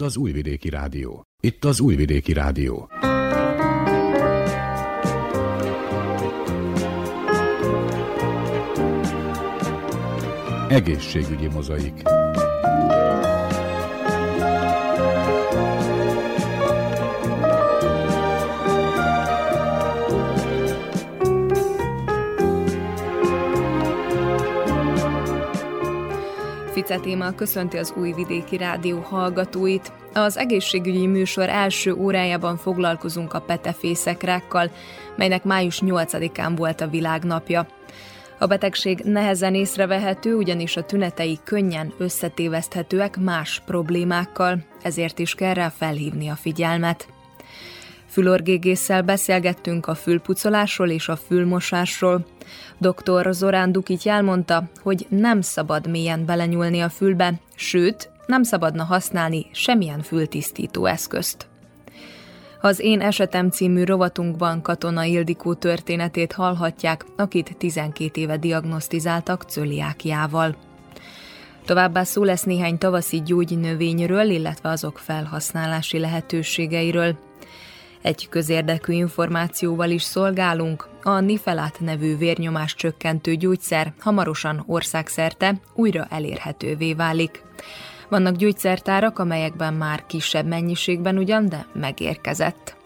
[0.00, 1.24] Itt az Újvidéki Rádió.
[1.42, 2.88] Itt az Újvidéki Rádió.
[10.68, 12.02] Egészségügyi mozaik.
[26.72, 29.97] Fice téma köszönti az Újvidéki Rádió hallgatóit.
[30.12, 34.70] Az egészségügyi műsor első órájában foglalkozunk a petefészekrákkal,
[35.16, 37.66] melynek május 8-án volt a világnapja.
[38.38, 45.68] A betegség nehezen észrevehető, ugyanis a tünetei könnyen összetéveszthetőek más problémákkal, ezért is kell rá
[45.68, 47.08] felhívni a figyelmet.
[48.06, 52.26] Fülorgégésszel beszélgettünk a fülpucolásról és a fülmosásról.
[52.78, 53.28] Dr.
[53.30, 60.02] Zorán Dukit elmondta, hogy nem szabad mélyen belenyúlni a fülbe, sőt, nem szabadna használni semmilyen
[60.02, 61.46] fültisztító eszközt.
[62.60, 70.56] Az Én Esetem című rovatunkban Katona Ildikó történetét hallhatják, akit 12 éve diagnosztizáltak cöliákiával.
[71.64, 77.16] Továbbá szó lesz néhány tavaszi gyógynövényről, illetve azok felhasználási lehetőségeiről.
[78.02, 86.94] Egy közérdekű információval is szolgálunk, a Nifelát nevű vérnyomás csökkentő gyógyszer hamarosan országszerte újra elérhetővé
[86.94, 87.46] válik.
[88.08, 92.76] Vannak gyógyszertárak, amelyekben már kisebb mennyiségben ugyan, de megérkezett.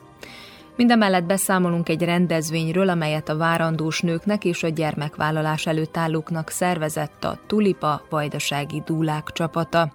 [0.77, 7.39] Mindemellett beszámolunk egy rendezvényről, amelyet a várandós nőknek és a gyermekvállalás előtt állóknak szervezett a
[7.47, 9.93] Tulipa Vajdasági Dúlák csapata.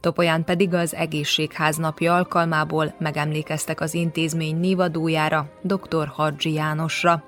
[0.00, 6.06] Topolyán pedig az egészségház napja alkalmából megemlékeztek az intézmény névadójára, dr.
[6.06, 7.22] Hadzsi Jánosra.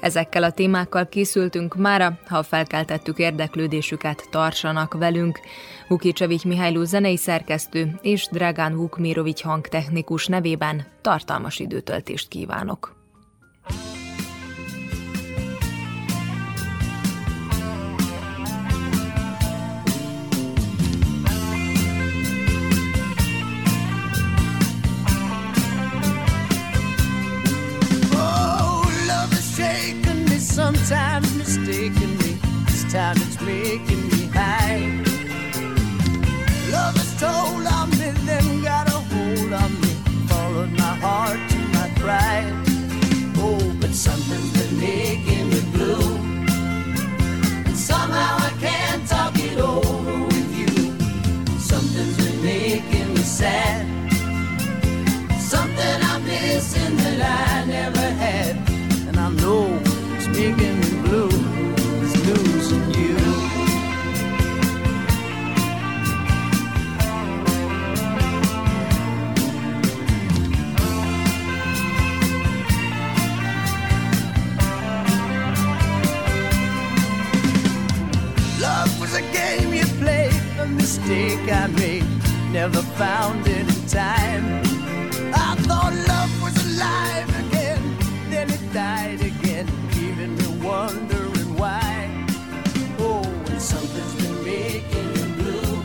[0.00, 5.40] Ezekkel a témákkal készültünk mára, ha felkeltettük érdeklődésüket, tartsanak velünk.
[5.88, 12.96] Vukicevics Mihályló zenei szerkesztő és Dragán Vukmirovics hangtechnikus nevében tartalmas időtöltést kívánok.
[30.40, 32.38] Sometimes mistakenly.
[32.66, 34.80] This time it's making me high.
[36.72, 39.92] Love has told on me, then got a hold on me.
[40.28, 42.52] Followed my heart to my pride.
[43.36, 46.16] Oh, but something's been making me blue.
[47.66, 51.58] And somehow I can't talk it over with you.
[51.58, 53.86] Something's been making me sad.
[55.38, 57.99] Something I'm missing that I never
[81.10, 82.04] mistake I made,
[82.52, 84.44] never found it in time.
[85.34, 87.82] I thought love was alive again,
[88.30, 89.66] then it died again
[89.96, 92.08] leaving me wondering why.
[93.00, 95.82] Oh, and something's been making you blue.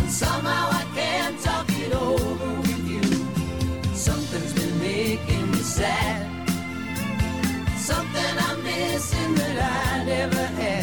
[0.00, 3.02] And somehow I can't talk it over with you.
[3.94, 6.26] Something's been making me sad.
[7.76, 9.56] Something I'm missing that
[9.92, 10.77] I never had.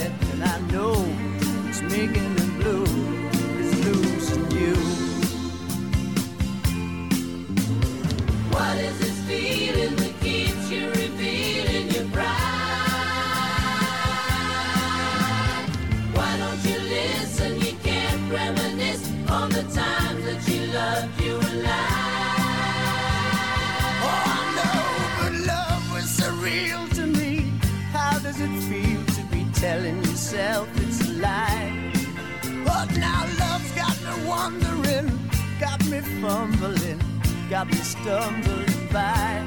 [37.50, 39.44] Got me stumbling by.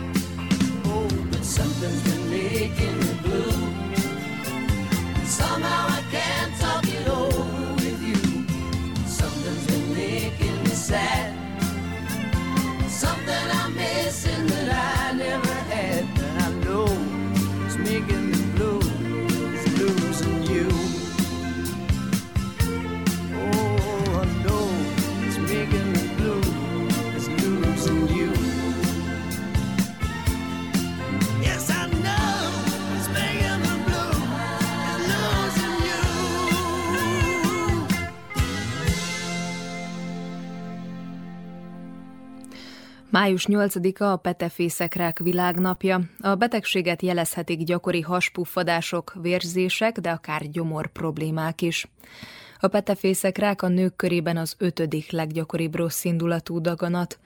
[0.85, 3.51] Oh, but something's been making me blue.
[5.25, 8.17] Somehow I can't talk it over with you.
[9.07, 11.28] Something's been making me sad.
[43.11, 46.01] Május 8-a a petefészekrák világnapja.
[46.21, 51.89] A betegséget jelezhetik gyakori haspuffadások, vérzések, de akár gyomor problémák is.
[52.61, 57.19] A petefészekrák a nők körében az ötödik leggyakoribb rosszindulatú daganat.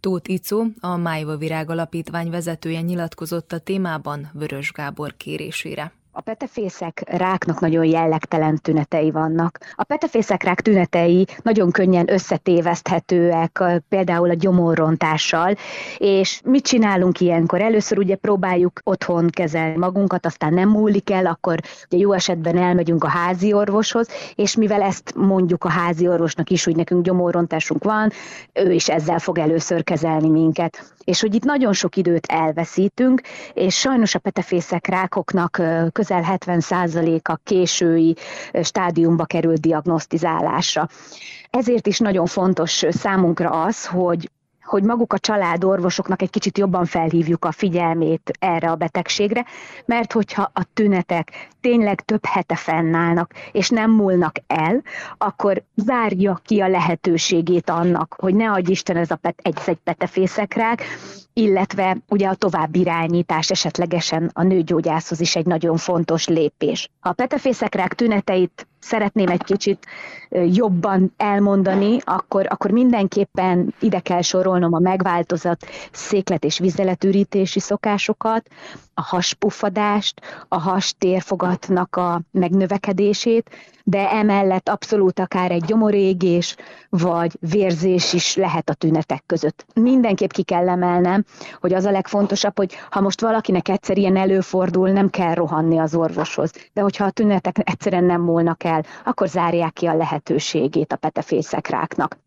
[0.00, 5.92] Tóth Icó, a Májva Virág Alapítvány vezetője nyilatkozott a témában Vörös Gábor kérésére.
[6.12, 9.58] A petefészek ráknak nagyon jellegtelen tünetei vannak.
[9.74, 15.54] A petefészek rák tünetei nagyon könnyen összetéveszthetőek, például a gyomorrontással,
[15.98, 17.60] és mit csinálunk ilyenkor?
[17.60, 21.58] Először ugye próbáljuk otthon kezelni magunkat, aztán nem múlik el, akkor
[21.90, 26.64] ugye jó esetben elmegyünk a házi orvoshoz, és mivel ezt mondjuk a házi orvosnak is,
[26.64, 28.10] hogy nekünk gyomorrontásunk van,
[28.52, 30.92] ő is ezzel fog először kezelni minket.
[31.04, 33.20] És hogy itt nagyon sok időt elveszítünk,
[33.54, 35.62] és sajnos a petefészek rákoknak
[36.00, 38.16] közel 70%-a késői
[38.62, 40.88] stádiumba kerül diagnosztizálásra.
[41.50, 44.30] Ezért is nagyon fontos számunkra az, hogy
[44.70, 49.44] hogy maguk a családorvosoknak egy kicsit jobban felhívjuk a figyelmét erre a betegségre,
[49.84, 54.82] mert hogyha a tünetek tényleg több hete fennállnak, és nem múlnak el,
[55.18, 59.78] akkor zárja ki a lehetőségét annak, hogy ne adj Isten ez a pet, egy, egy
[59.84, 60.82] petefészekrák,
[61.32, 66.90] illetve ugye a további irányítás esetlegesen a nőgyógyászhoz is egy nagyon fontos lépés.
[67.00, 69.86] A petefészekrák tüneteit szeretném egy kicsit
[70.30, 78.48] jobban elmondani, akkor, akkor mindenképpen ide kell sorolnom a megváltozott széklet- és vizeletűrítési szokásokat,
[79.00, 83.50] a haspuffadást, a has térfogatnak a megnövekedését,
[83.84, 86.56] de emellett abszolút akár egy gyomorégés,
[86.88, 89.66] vagy vérzés is lehet a tünetek között.
[89.74, 91.24] Mindenképp ki kell emelnem,
[91.60, 95.94] hogy az a legfontosabb, hogy ha most valakinek egyszer ilyen előfordul, nem kell rohanni az
[95.94, 96.52] orvoshoz.
[96.72, 102.18] De hogyha a tünetek egyszerűen nem múlnak el, akkor zárják ki a lehetőségét a petefészekráknak.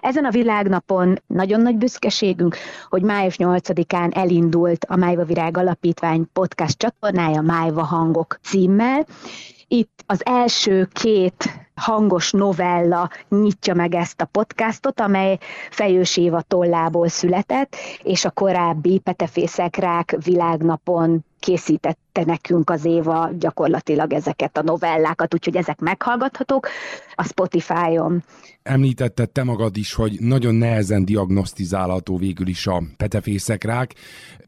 [0.00, 2.56] Ezen a világnapon nagyon nagy büszkeségünk,
[2.88, 9.06] hogy május 8-án elindult a Májva Virág Alapítvány podcast csatornája Májva Hangok címmel.
[9.68, 15.38] Itt az első két hangos novella nyitja meg ezt a podcastot, amely
[15.70, 21.24] Fejős Éva tollából született, és a korábbi Petefészekrák világnapon
[22.16, 26.68] készítette nekünk az Éva gyakorlatilag ezeket a novellákat, úgyhogy ezek meghallgathatók
[27.14, 28.24] a Spotify-on.
[28.62, 33.94] Említetted te magad is, hogy nagyon nehezen diagnosztizálható végül is a petefészekrák.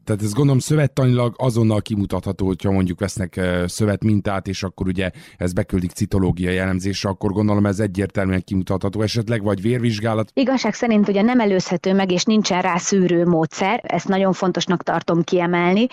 [0.03, 5.91] Tehát ez gondolom szövettanilag azonnal kimutatható, hogyha mondjuk vesznek szövetmintát, és akkor ugye ez beküldik
[5.91, 10.31] citológiai elemzésre, akkor gondolom ez egyértelműen kimutatható esetleg, vagy vérvizsgálat.
[10.33, 15.23] Igazság szerint ugye nem előzhető meg, és nincsen rá szűrő módszer, ezt nagyon fontosnak tartom
[15.23, 15.87] kiemelni.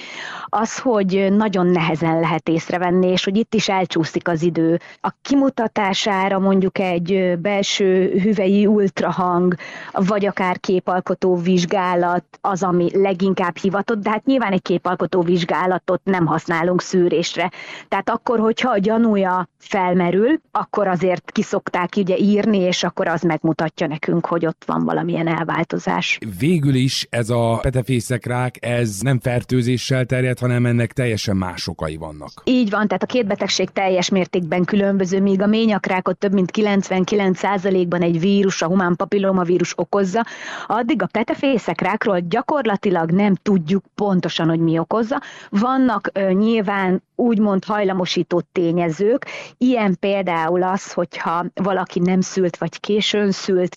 [0.46, 4.80] Az, hogy nagyon nehezen lehet észrevenni, és hogy itt is elcsúszik az idő.
[5.00, 9.54] A kimutatására mondjuk egy belső hüvei ultrahang,
[9.92, 16.26] vagy akár képalkotó vizsgálat az, ami leginkább hivatott, de hát nyilván egy képalkotó vizsgálatot nem
[16.26, 17.50] használunk szűrésre.
[17.88, 23.86] Tehát akkor, hogyha a gyanúja felmerül, akkor azért kiszokták ugye írni, és akkor az megmutatja
[23.86, 26.18] nekünk, hogy ott van valamilyen elváltozás.
[26.38, 32.30] Végül is ez a petefészekrák, ez nem fertőzéssel terjed, hanem ennek teljesen más okai vannak.
[32.44, 38.02] Így van, tehát a két betegség teljes mértékben különböző, míg a ményakrákot több mint 99%-ban
[38.02, 40.24] egy vírus, a humán papillomavírus okozza,
[40.66, 45.20] addig a petefészekrákról gyakorlatilag nem tudjuk pontosan, hogy mi okozza.
[45.50, 49.26] Vannak ö, nyilván úgymond hajlamosító tényezők,
[49.58, 53.76] ilyen például az, hogyha valaki nem szült vagy későn szült,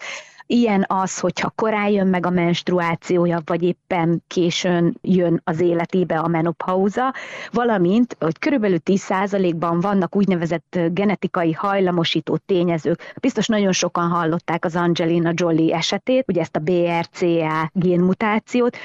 [0.51, 6.27] Ilyen az, hogyha korán jön meg a menstruációja, vagy éppen későn jön az életébe a
[6.27, 7.13] menopauza,
[7.51, 13.13] valamint, hogy körülbelül 10%-ban vannak úgynevezett genetikai hajlamosító tényezők.
[13.19, 18.77] Biztos nagyon sokan hallották az Angelina Jolie esetét, ugye ezt a BRCA génmutációt,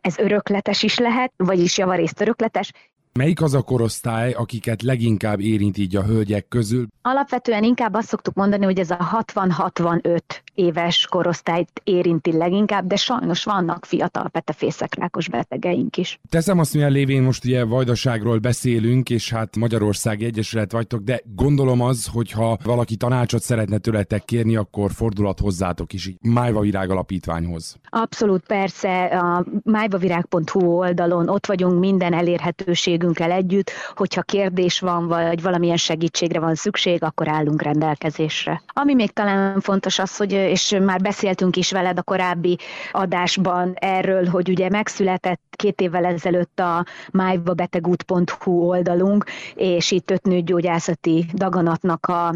[0.00, 2.72] ez örökletes is lehet, vagyis javarészt örökletes,
[3.12, 6.86] Melyik az a korosztály, akiket leginkább érint így a hölgyek közül?
[7.02, 10.18] Alapvetően inkább azt szoktuk mondani, hogy ez a 60-65
[10.54, 16.18] éves korosztályt érinti leginkább, de sajnos vannak fiatal petefészekrákos betegeink is.
[16.28, 21.80] Teszem azt, milyen lévén most ugye vajdaságról beszélünk, és hát Magyarország Egyesület vagytok, de gondolom
[21.80, 27.76] az, hogyha valaki tanácsot szeretne tőletek kérni, akkor fordulat hozzátok is, így Májva Virág Alapítványhoz.
[27.88, 35.42] Abszolút persze, a májvavirág.hu oldalon ott vagyunk minden elérhetőség segítségünkkel együtt, hogyha kérdés van, vagy
[35.42, 38.62] valamilyen segítségre van szükség, akkor állunk rendelkezésre.
[38.66, 42.58] Ami még talán fontos az, hogy, és már beszéltünk is veled a korábbi
[42.92, 51.26] adásban erről, hogy ugye megszületett két évvel ezelőtt a májvabetegút.hu oldalunk, és itt öt nőgyógyászati
[51.34, 52.34] daganatnak a,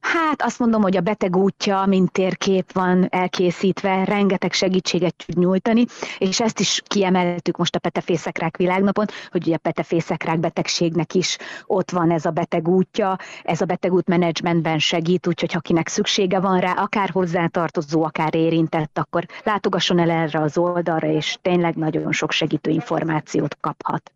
[0.00, 5.84] hát azt mondom, hogy a betegútja, mint térkép van elkészítve, rengeteg segítséget tud nyújtani,
[6.18, 9.58] és ezt is kiemeltük most a petefészekrák világnapon, hogy ugye a
[9.94, 11.38] petefészekrák betegségnek is.
[11.66, 16.72] Ott van ez a betegútja, ez a betegút menedzsmentben segít, úgyhogy akinek szüksége van rá,
[16.72, 22.70] akár hozzátartozó, akár érintett, akkor látogasson el erre az oldalra, és tényleg nagyon sok segítő
[22.70, 24.12] információt kaphat.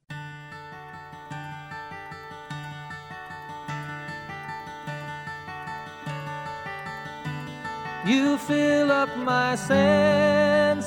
[8.07, 10.87] You fill up my senses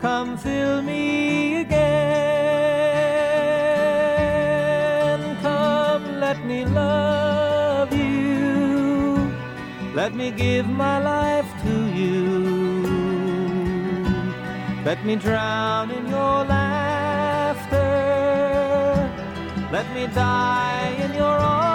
[0.00, 1.80] Come fill me again.
[5.42, 9.30] Come, let me love you.
[9.94, 12.80] Let me give my life to you.
[14.86, 17.76] Let me drown in your laughter.
[19.70, 21.68] Let me die in your arms.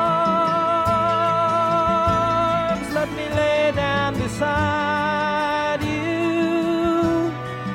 [2.91, 5.04] Let me lay down beside.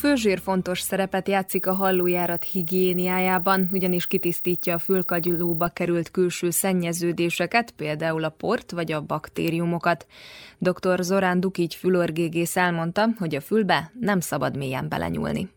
[0.00, 7.70] A főzsér fontos szerepet játszik a hallójárat higiéniájában, ugyanis kitisztítja a fülkagyulóba került külső szennyeződéseket,
[7.70, 10.06] például a port vagy a baktériumokat.
[10.58, 11.02] Dr.
[11.02, 15.48] Zorán Dukics fülorgégész elmondta, hogy a fülbe nem szabad mélyen belenyúlni.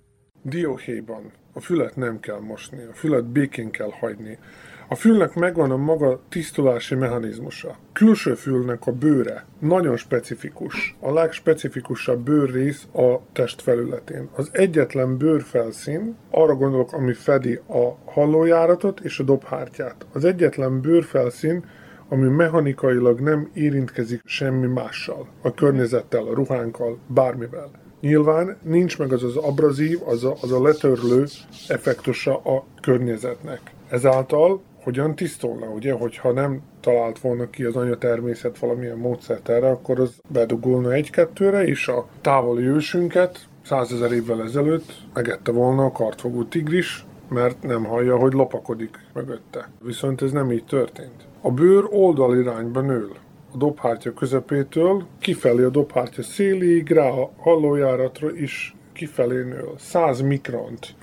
[0.41, 4.37] Dióhéjban a fület nem kell mosni, a fület békén kell hagyni.
[4.87, 7.75] A fülnek megvan a maga tisztulási mechanizmusa.
[7.93, 10.95] Külső fülnek a bőre nagyon specifikus.
[10.99, 14.29] A legspecifikusabb bőrrész a test felületén.
[14.35, 20.05] Az egyetlen bőrfelszín, arra gondolok, ami fedi a hallójáratot és a dobhártyát.
[20.13, 21.65] Az egyetlen bőrfelszín,
[22.09, 27.71] ami mechanikailag nem érintkezik semmi mással, a környezettel, a ruhánkkal, bármivel.
[28.01, 31.25] Nyilván nincs meg az az abrazív, az a, az a letörlő
[31.67, 33.59] effektusa a környezetnek.
[33.89, 39.69] Ezáltal hogyan tisztolna, ugye, hogyha nem talált volna ki az anya természet valamilyen módszert erre,
[39.69, 46.45] akkor az bedugulna egy-kettőre, és a távoli ősünket százezer évvel ezelőtt megette volna a kartfogú
[46.45, 49.69] tigris, mert nem hallja, hogy lopakodik mögötte.
[49.81, 51.27] Viszont ez nem így történt.
[51.41, 53.11] A bőr oldalirányba nől.
[53.53, 59.73] A dobhártya közepétől kifelé a dobhártya széléig, rá a hallójáratra is kifelé nől.
[59.77, 60.95] 100 mikront,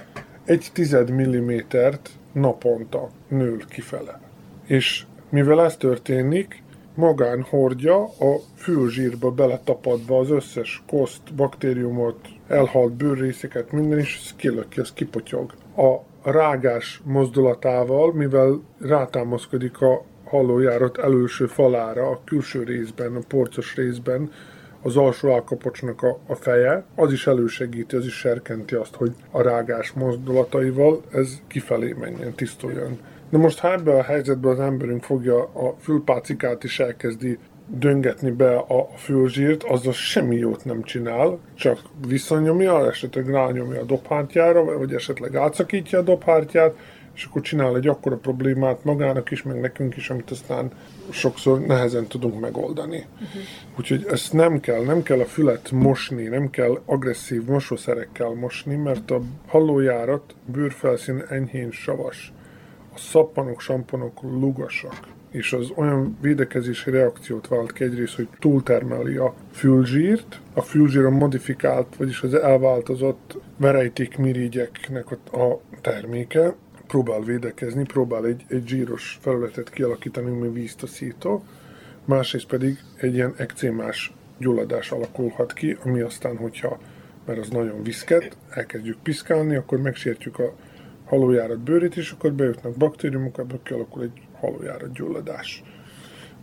[0.45, 4.21] egy tized millimétert naponta nől kifele.
[4.67, 6.63] És mivel ez történik,
[6.95, 14.81] magán hordja a fülzsírba beletapadva az összes koszt, baktériumot, elhalt bőrrészeket, minden, és ez kilöki,
[14.81, 15.55] ez kipotyog.
[15.77, 15.97] A
[16.31, 24.31] rágás mozdulatával, mivel rátámaszkodik a hallójárat előső falára, a külső részben, a porcos részben,
[24.83, 29.43] az alsó állkapocsnak a, a feje, az is elősegíti, az is serkenti azt, hogy a
[29.43, 32.99] rágás mozdulataival ez kifelé menjen, tisztuljon.
[33.31, 38.57] De most ha ebben a helyzetben az emberünk fogja a fülpácikát is elkezdi döngetni be
[38.57, 45.37] a fülzsírt, azzal semmi jót nem csinál, csak visszanyomja, esetleg rányomja a dobhártyára, vagy esetleg
[45.37, 46.75] átszakítja a dobhártyát,
[47.21, 50.71] és akkor csinál egy akkora problémát magának is, meg nekünk is, amit aztán
[51.11, 53.07] sokszor nehezen tudunk megoldani.
[53.15, 53.43] Uh-huh.
[53.79, 59.11] Úgyhogy ezt nem kell, nem kell a fület mosni, nem kell agresszív mosószerekkel mosni, mert
[59.11, 62.33] a hallójárat bőrfelszín enyhén savas.
[62.95, 69.35] A szappanok, samponok lugasak és az olyan védekezési reakciót vált ki egyrészt, hogy túltermeli a
[69.51, 76.55] fülzsírt, a fülzsír a modifikált, vagyis az elváltozott verejték mirigyeknek a terméke,
[76.91, 81.45] próbál védekezni, próbál egy, egy zsíros felületet kialakítani, ami víztaszító,
[82.05, 86.79] másrészt pedig egy ilyen ekcémás gyulladás alakulhat ki, ami aztán, hogyha,
[87.27, 90.55] mert az nagyon viszket, elkezdjük piszkálni, akkor megsértjük a
[91.05, 95.63] halójárat bőrét, és akkor bejutnak baktériumok, ebből kialakul egy halójárat gyulladás.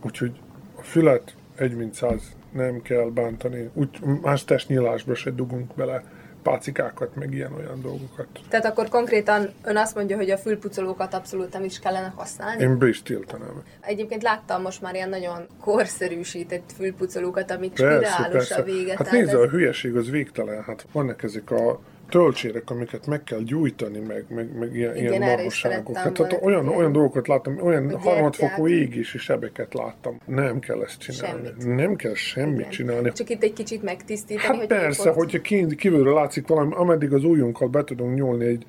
[0.04, 0.32] Úgyhogy
[0.76, 6.04] a fület egy mint száz nem kell bántani, úgy más testnyílásba se dugunk bele
[6.42, 8.26] pácikákat, meg ilyen-olyan dolgokat.
[8.48, 12.62] Tehát akkor konkrétan ön azt mondja, hogy a fülpucolókat abszolút nem is kellene használni?
[12.62, 13.62] Én be is tiltanám.
[13.80, 18.96] Egyébként láttam most már ilyen nagyon korszerűsített fülpucolókat, amik spirálos a véget.
[18.96, 20.62] Hát nézd, a hülyeség az végtelen.
[20.62, 25.28] Hát vannak ezek a töltsérek, amiket meg kell gyújtani, meg, meg, meg ilyen, Igen, ilyen
[25.28, 25.96] marhaságok.
[25.96, 30.20] Hát, hát olyan, olyan dolgokat láttam, olyan harmadfokú égési sebeket láttam.
[30.26, 31.46] Nem kell ezt csinálni.
[31.46, 31.76] Semmit.
[31.76, 32.70] Nem kell semmit Igen.
[32.70, 33.12] csinálni.
[33.12, 34.46] Csak itt egy kicsit megtisztítani.
[34.46, 35.40] Hát hogy persze, hogyha
[35.76, 38.66] kívülről látszik valami, ameddig az ujjunkkal be tudunk nyúlni egy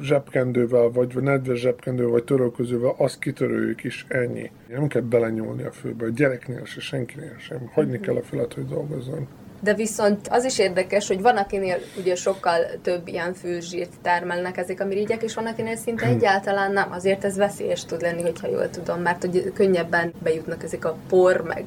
[0.00, 4.50] zsebkendővel, vagy nedves zsebkendővel, vagy törölközővel, azt kitörőjük is, ennyi.
[4.68, 7.70] Nem kell belenyúlni a főbe, a gyereknél se, senkinél sem.
[7.72, 9.28] Hagyni kell a fület, hogy dolgozzon
[9.60, 14.80] de viszont az is érdekes, hogy van, akinél ugye sokkal több ilyen fülzsírt termelnek ezek
[14.80, 16.92] a mirigyek, és van, akinél szinte egyáltalán nem.
[16.92, 21.42] Azért ez veszélyes tud lenni, hogyha jól tudom, mert hogy könnyebben bejutnak ezek a por,
[21.42, 21.64] meg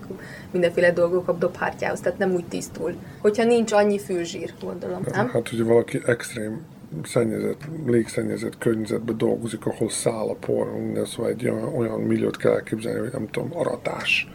[0.51, 2.95] mindenféle dolgok a dobhártyához, tehát nem úgy tisztul.
[3.21, 5.29] Hogyha nincs annyi fülzsír, gondolom, nem?
[5.29, 6.61] Hát, hogyha valaki extrém
[7.03, 12.51] szennyezett, légszennyezett környezetben dolgozik, ahol száll a por, minden, szóval egy olyan, olyan milliót kell
[12.51, 14.27] elképzelni, hogy nem tudom, aratás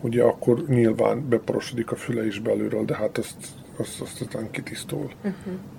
[0.00, 3.36] ugye akkor nyilván beporosodik a füle is belülről, de hát azt,
[3.76, 5.10] azt, azt aztán kitisztul.
[5.16, 5.32] Uh-huh.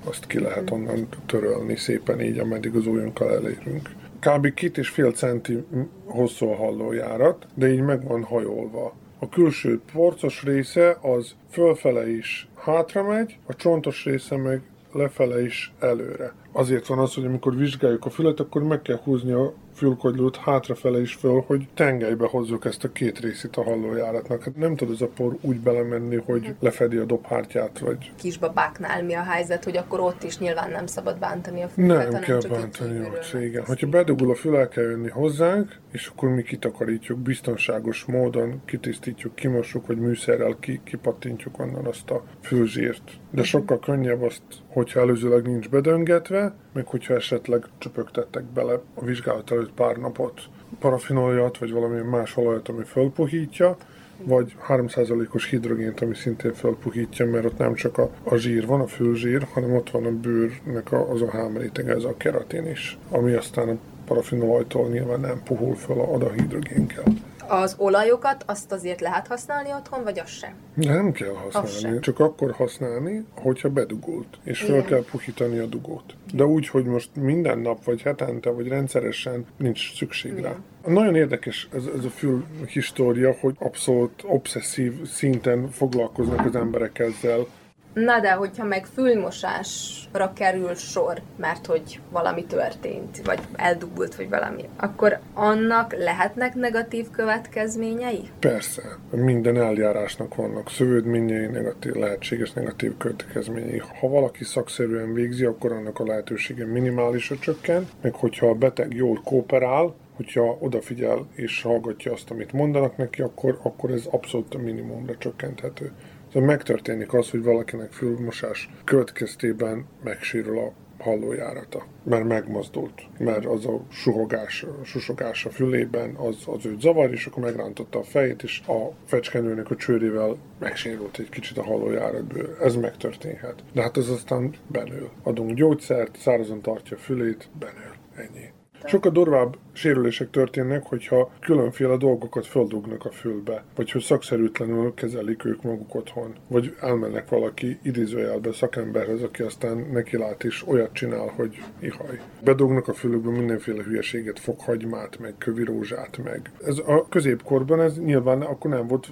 [0.03, 0.79] Azt ki lehet uh-huh.
[0.79, 3.89] onnan törölni szépen így, ameddig az ujjunkkal elérünk.
[4.19, 4.53] Kb.
[4.53, 5.63] két és fél centi
[6.05, 8.93] hosszú a hallójárat, de így meg van hajolva.
[9.19, 14.61] A külső porcos része az fölfele is hátra megy, a csontos része meg
[14.93, 16.33] lefele is előre.
[16.51, 21.01] Azért van az, hogy amikor vizsgáljuk a fület, akkor meg kell húzni a fülkagylót hátrafele
[21.01, 24.43] is föl, hogy tengelybe hozzuk ezt a két részét a hallójáratnak.
[24.43, 26.51] Hát nem tud az a por úgy belemenni, hogy mhm.
[26.59, 28.11] lefedi a dobhártyát, vagy...
[28.15, 32.21] Kisbabáknál mi a helyzet, hogy akkor ott is nyilván nem szabad bántani a fület, Nem
[32.21, 33.65] kell bántani ott, igen.
[33.65, 39.35] Hogyha bedugul a fül, el kell jönni hozzánk, és akkor mi kitakarítjuk biztonságos módon, kitisztítjuk,
[39.35, 43.03] kimossuk, vagy műszerrel ki, kipattintjuk onnan azt a fülzsírt.
[43.05, 43.41] De mhm.
[43.41, 49.71] sokkal könnyebb azt, hogyha előzőleg nincs bedöngetve, meg hogyha esetleg csöpögtettek bele a vizsgálat előtt
[49.71, 50.41] pár napot
[50.79, 53.77] parafinoljat, vagy valami más olajat, ami fölpuhítja,
[54.23, 58.87] vagy 3%-os hidrogént, ami szintén felpuhítja, mert ott nem csak a, a zsír van, a
[58.87, 63.33] főzsír, hanem ott van a bőrnek a, az a hámréteg, ez a keratin is, ami
[63.33, 67.13] aztán a parafinolajtól nyilván nem puhul fel a, a hidrogén kell.
[67.49, 70.53] Az olajokat azt azért lehet használni otthon, vagy az sem?
[70.73, 76.15] Nem kell használni, csak akkor használni, hogyha bedugult, és fel kell puhítani a dugót.
[76.33, 80.43] De úgy, hogy most minden nap, vagy hetente, vagy rendszeresen nincs szükség Igen.
[80.43, 80.55] rá.
[80.91, 87.45] Nagyon érdekes ez, ez a fül história, hogy abszolút obszesszív szinten foglalkoznak az emberek ezzel,
[87.93, 94.63] Na de, hogyha meg fülmosásra kerül sor, mert hogy valami történt, vagy eldugult, vagy valami,
[94.77, 98.29] akkor annak lehetnek negatív következményei?
[98.39, 98.81] Persze.
[99.11, 103.81] Minden eljárásnak vannak szövődményei, negatív, lehetséges negatív következményei.
[103.99, 109.21] Ha valaki szakszerűen végzi, akkor annak a lehetősége minimálisra csökken, meg hogyha a beteg jól
[109.23, 115.17] kooperál, hogyha odafigyel és hallgatja azt, amit mondanak neki, akkor, akkor ez abszolút a minimumra
[115.17, 115.91] csökkenthető.
[116.33, 123.81] Szóval megtörténik az, hogy valakinek fülmosás következtében megsérül a hallójárata, mert megmozdult, mert az a
[123.91, 128.91] suhogás, susogás a fülében, az, az őt zavar, és akkor megrántotta a fejét, és a
[129.05, 132.57] fecskenőnek a csőrével megsérült egy kicsit a hallójáratből.
[132.61, 133.63] Ez megtörténhet.
[133.73, 135.09] De hát az aztán benül.
[135.23, 137.93] Adunk gyógyszert, szárazon tartja a fülét, benül.
[138.15, 138.58] Ennyi.
[138.85, 145.61] Sokkal durvább sérülések történnek, hogyha különféle dolgokat földugnak a fülbe, vagy hogy szakszerűtlenül kezelik ők
[145.61, 151.63] maguk otthon, vagy elmennek valaki idézőjelbe szakemberhez, aki aztán neki lát és olyat csinál, hogy
[151.79, 152.19] ihaj.
[152.43, 156.51] Bedugnak a fülükbe mindenféle hülyeséget, fokhagymát, meg kövirózsát, meg.
[156.65, 159.11] Ez a középkorban ez nyilván akkor nem volt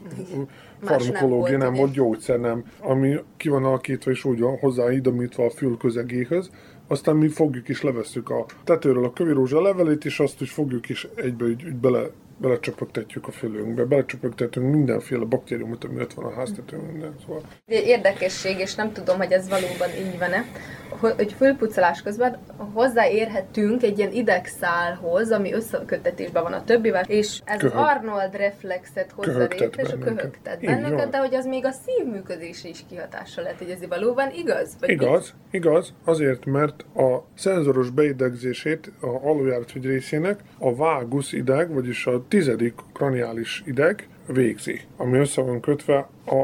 [0.81, 5.49] farmakológia, nem, nem volt gyógyszer, nem, ami ki van alakítva és úgy van hozzáidomítva a
[5.49, 6.49] fül közegéhez,
[6.87, 11.07] aztán mi fogjuk is levesszük a tetőről a kövirózsa levelét, és azt is fogjuk is
[11.15, 16.79] egybe úgy, úgy bele belecsöpögtetjük a fülünkbe, belecsöpögtetünk mindenféle baktériumot, ami ott van a háztetőn,
[16.79, 17.15] minden.
[17.25, 17.41] Szóval.
[17.65, 20.45] Érdekesség, és nem tudom, hogy ez valóban így van-e,
[20.89, 22.37] hogy fülpucolás közben
[22.73, 27.77] hozzáérhetünk egy ilyen idegszálhoz, ami összekötetésben van a többivel, és ez Köhög.
[27.77, 33.43] Arnold reflexet hozza létre, és köhögtet bennünket, de hogy az még a szívműködés is kihatással
[33.43, 34.77] lehet, hogy ez valóban igaz?
[34.79, 35.57] Vagy igaz, mi?
[35.57, 42.73] igaz, azért, mert a szenzoros beidegzését a aluljárat részének a vágus ideg, vagyis a tizedik
[42.93, 46.35] kraniális ideg végzi, ami össze van kötve a,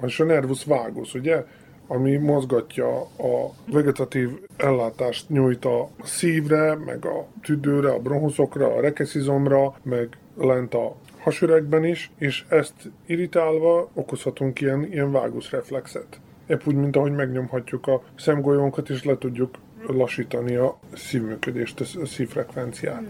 [0.00, 1.44] a nervus vagus, ugye?
[1.90, 9.74] ami mozgatja a vegetatív ellátást nyújt a szívre, meg a tüdőre, a bronhuszokra, a rekeszizomra,
[9.82, 16.20] meg lent a hasüregben is, és ezt irritálva okozhatunk ilyen, ilyen vágusreflexet.
[16.46, 19.54] Épp úgy, mint ahogy megnyomhatjuk a szemgolyónkat, és le tudjuk
[19.86, 23.02] lassítani a szívműködést, a szívfrekvenciát.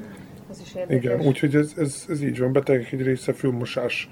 [0.50, 1.04] Ez is érdekes.
[1.04, 2.52] Igen, úgyhogy ez, ez, ez így van.
[2.52, 4.08] Betegek egy része fülmosás,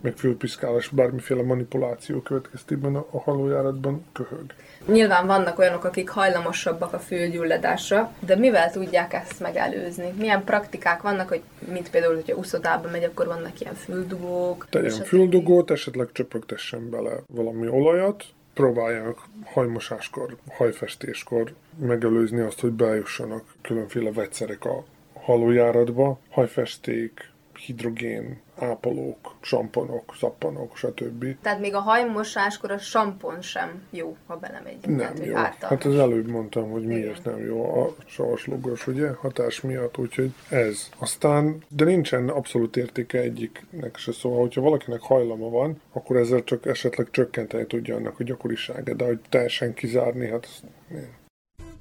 [0.00, 4.44] meg fülpiszkálás, bármiféle manipuláció következtében a, a halójáratban köhög.
[4.86, 10.12] Nyilván vannak olyanok, akik hajlamosabbak a fülgyulladásra, de mivel tudják ezt megelőzni?
[10.18, 11.42] Milyen praktikák vannak, hogy
[11.72, 14.66] mint például, hogyha uszodába megy, akkor vannak ilyen füldugók?
[14.70, 24.12] Tegyen füldugót, esetleg csöpögtessen bele valami olajat, próbáljanak hajmosáskor, hajfestéskor megelőzni azt, hogy bejussanak különféle
[24.12, 24.84] vegyszerek a
[25.22, 27.32] halójáratba, hajfesték,
[27.66, 31.24] hidrogén, ápolók, samponok, szappanok, stb.
[31.42, 34.86] Tehát még a hajmosáskor a sampon sem jó, ha belemegy.
[34.86, 35.34] Nem Tehát, jó.
[35.68, 37.32] Hát az előbb mondtam, hogy miért Igen.
[37.32, 40.88] nem jó a savaslogos, ugye, hatás miatt, úgyhogy ez.
[40.98, 46.66] Aztán, de nincsen abszolút értéke egyiknek se, szóval, hogyha valakinek hajlama van, akkor ezzel csak
[46.66, 50.48] esetleg csökkenteni tudja annak a gyakoriságát, de hogy teljesen kizárni, hát
[50.88, 51.20] nem.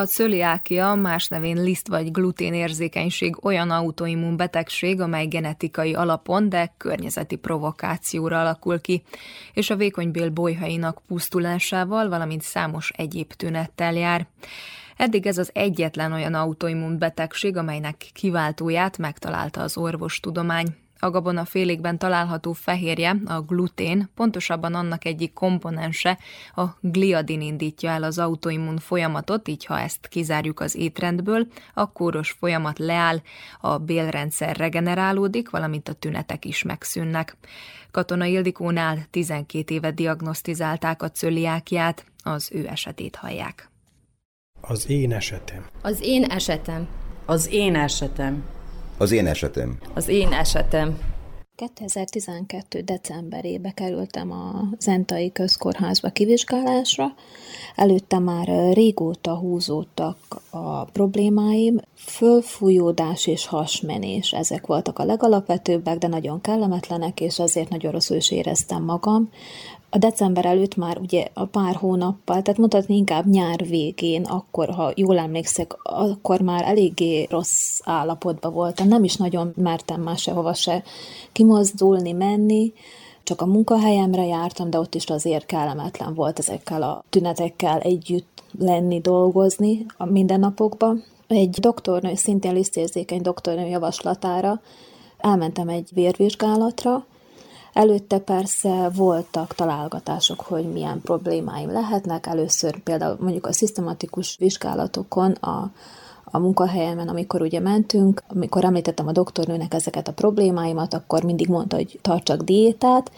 [0.00, 7.36] A cöliákia, más nevén liszt vagy gluténérzékenység olyan autoimmun betegség, amely genetikai alapon, de környezeti
[7.36, 9.02] provokációra alakul ki,
[9.52, 14.26] és a vékonybél bolyhainak pusztulásával, valamint számos egyéb tünettel jár.
[14.96, 20.85] Eddig ez az egyetlen olyan autoimmun betegség, amelynek kiváltóját megtalálta az orvostudomány.
[20.98, 26.18] A gabona félékben található fehérje, a glutén, pontosabban annak egyik komponense,
[26.54, 32.30] a gliadin indítja el az autoimmun folyamatot, így ha ezt kizárjuk az étrendből, a kóros
[32.30, 33.20] folyamat leáll,
[33.60, 37.36] a bélrendszer regenerálódik, valamint a tünetek is megszűnnek.
[37.90, 43.70] Katona Ildikónál 12 éve diagnosztizálták a cöliákiát, az ő esetét hallják.
[44.60, 45.66] Az én esetem.
[45.82, 46.88] Az én esetem.
[47.26, 48.55] Az én esetem.
[48.98, 49.78] Az én esetem.
[49.94, 50.98] Az én esetem.
[51.54, 52.80] 2012.
[52.80, 57.14] decemberébe kerültem a Zentai Közkórházba kivizsgálásra.
[57.74, 60.16] Előtte már régóta húzódtak
[60.50, 61.80] a problémáim.
[61.94, 68.30] Fölfújódás és hasmenés, ezek voltak a legalapvetőbbek, de nagyon kellemetlenek, és azért nagyon rosszul is
[68.30, 69.30] éreztem magam
[69.90, 74.92] a december előtt már ugye a pár hónappal, tehát mutatni inkább nyár végén, akkor, ha
[74.94, 78.88] jól emlékszek, akkor már eléggé rossz állapotban voltam.
[78.88, 80.82] Nem is nagyon mertem már sehova se
[81.32, 82.72] kimozdulni, menni,
[83.22, 89.00] csak a munkahelyemre jártam, de ott is azért kellemetlen volt ezekkel a tünetekkel együtt lenni,
[89.00, 91.04] dolgozni a mindennapokban.
[91.26, 94.60] Egy doktornő, szintén lisztérzékeny doktornő javaslatára
[95.18, 97.06] elmentem egy vérvizsgálatra,
[97.76, 102.26] Előtte persze voltak találgatások, hogy milyen problémáim lehetnek.
[102.26, 105.70] Először például mondjuk a szisztematikus vizsgálatokon a
[106.30, 111.76] a munkahelyemen, amikor ugye mentünk, amikor említettem a doktornőnek ezeket a problémáimat, akkor mindig mondta,
[111.76, 113.10] hogy tartsak diétát.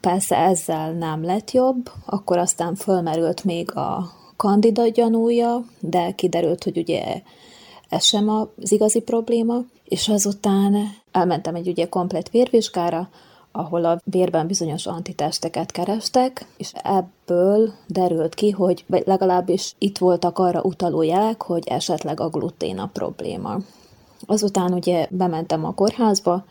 [0.00, 6.78] Persze ezzel nem lett jobb, akkor aztán fölmerült még a kandida gyanúja, de kiderült, hogy
[6.78, 7.22] ugye
[7.88, 10.74] ez sem az igazi probléma, és azután
[11.12, 13.08] elmentem egy ugye komplet vérvizsgára,
[13.56, 20.62] ahol a vérben bizonyos antitesteket kerestek, és ebből derült ki, hogy legalábbis itt voltak arra
[20.62, 23.56] utaló jelek, hogy esetleg a glutén a probléma.
[24.26, 26.44] Azután ugye bementem a kórházba,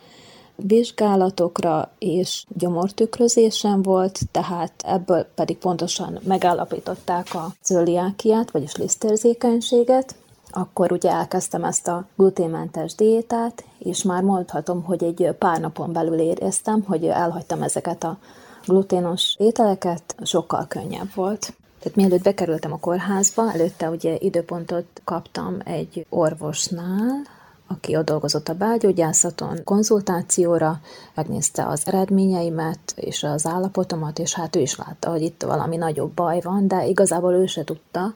[0.56, 10.14] vizsgálatokra és gyomortükrözésem volt, tehát ebből pedig pontosan megállapították a cöliákiát, vagyis lisztérzékenységet,
[10.56, 16.18] akkor ugye elkezdtem ezt a gluténmentes diétát, és már mondhatom, hogy egy pár napon belül
[16.18, 18.18] éreztem, hogy elhagytam ezeket a
[18.66, 21.54] gluténos ételeket, sokkal könnyebb volt.
[21.78, 27.26] Tehát mielőtt bekerültem a kórházba, előtte ugye időpontot kaptam egy orvosnál,
[27.66, 30.80] aki ott dolgozott a belgyógyászaton, konzultációra,
[31.14, 36.12] megnézte az eredményeimet és az állapotomat, és hát ő is látta, hogy itt valami nagyobb
[36.12, 38.14] baj van, de igazából ő se tudta,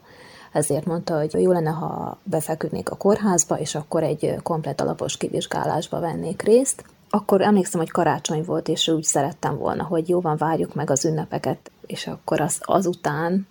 [0.52, 6.00] ezért mondta, hogy jó lenne, ha befeküdnék a kórházba, és akkor egy komplet alapos kivizsgálásba
[6.00, 6.84] vennék részt.
[7.10, 11.04] Akkor emlékszem, hogy karácsony volt, és úgy szerettem volna, hogy jó van, várjuk meg az
[11.04, 13.46] ünnepeket, és akkor az, azután,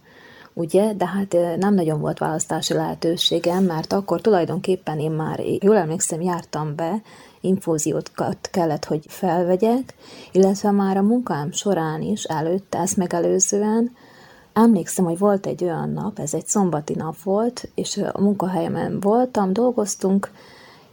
[0.54, 6.22] ugye, de hát nem nagyon volt választási lehetőségem, mert akkor tulajdonképpen én már, jól emlékszem,
[6.22, 7.02] jártam be,
[7.42, 9.96] infúziókat kellett, hogy felvegyek,
[10.32, 13.92] illetve már a munkám során is előtte, ezt megelőzően
[14.60, 19.54] Emlékszem, hogy volt egy olyan nap, ez egy szombati nap volt, és a munkahelyemen voltam,
[19.54, 20.32] dolgoztunk,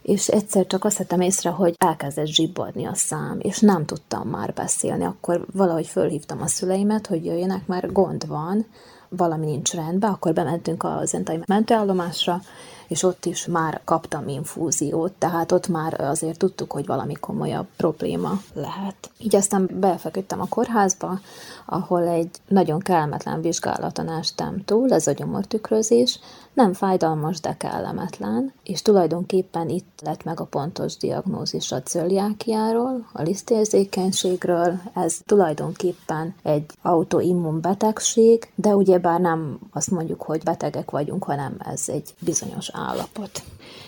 [0.01, 4.53] és egyszer csak azt vettem észre, hogy elkezdett zsibbadni a szám, és nem tudtam már
[4.53, 5.05] beszélni.
[5.05, 8.65] Akkor valahogy fölhívtam a szüleimet, hogy jöjjenek, mert gond van,
[9.09, 12.41] valami nincs rendben, akkor bementünk a zentai mentőállomásra,
[12.87, 18.41] és ott is már kaptam infúziót, tehát ott már azért tudtuk, hogy valami komolyabb probléma
[18.53, 19.09] lehet.
[19.17, 21.19] Így aztán befeküdtem a kórházba,
[21.65, 26.19] ahol egy nagyon kellemetlen vizsgálaton ástam túl, ez a gyomortükrözés,
[26.57, 33.21] nem fájdalmas, de kellemetlen, és tulajdonképpen itt lett meg a pontos diagnózis a cöliákiáról, a
[33.21, 41.55] lisztérzékenységről, ez tulajdonképpen egy autoimmun betegség, de ugyebár nem azt mondjuk, hogy betegek vagyunk, hanem
[41.59, 43.43] ez egy bizonyos állapot.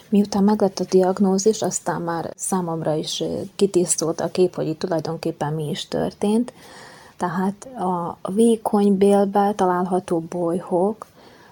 [0.10, 3.24] Miután meglett a diagnózis, aztán már számomra is
[3.56, 6.54] kitisztult a kép, hogy itt tulajdonképpen mi is történt.
[7.18, 7.68] Tehát
[8.22, 11.06] a vékony bélbe található bolyhok,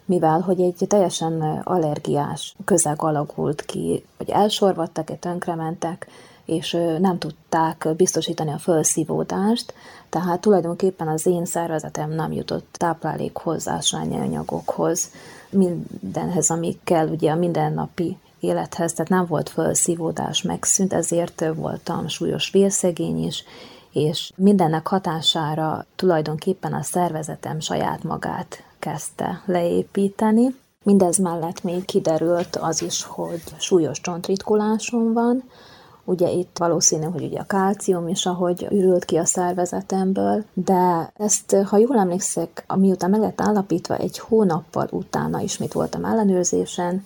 [0.06, 6.08] mivel hogy egy teljesen allergiás közeg alakult ki, hogy elsorvadtak, tönkrementek,
[6.45, 9.73] és nem tudták biztosítani a felszívódást,
[10.10, 15.10] tehát tulajdonképpen az én szervezetem nem jutott táplálékhoz, ásványi anyagokhoz,
[15.50, 22.50] mindenhez, ami kell ugye a mindennapi élethez, tehát nem volt felszívódás, megszűnt, ezért voltam súlyos
[22.50, 23.44] vérszegény is,
[23.92, 30.56] és mindennek hatására tulajdonképpen a szervezetem saját magát kezdte leépíteni.
[30.84, 35.44] Mindez mellett még kiderült az is, hogy súlyos csontritkulásom van,
[36.10, 41.56] Ugye itt valószínű, hogy ugye a kálcium is, ahogy ürült ki a szervezetemből, de ezt,
[41.65, 47.06] ha jól emlékszek, miután meg lett állapítva, egy hónappal utána ismét voltam ellenőrzésen,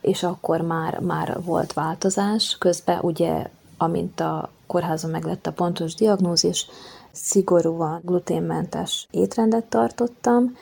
[0.00, 2.56] és akkor már, már volt változás.
[2.58, 6.66] Közben ugye, amint a kórházon meg lett a pontos diagnózis,
[7.12, 10.56] szigorúan gluténmentes étrendet tartottam,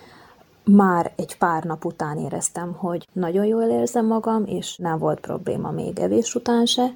[0.64, 5.70] már egy pár nap után éreztem, hogy nagyon jól érzem magam, és nem volt probléma
[5.70, 6.94] még evés után se.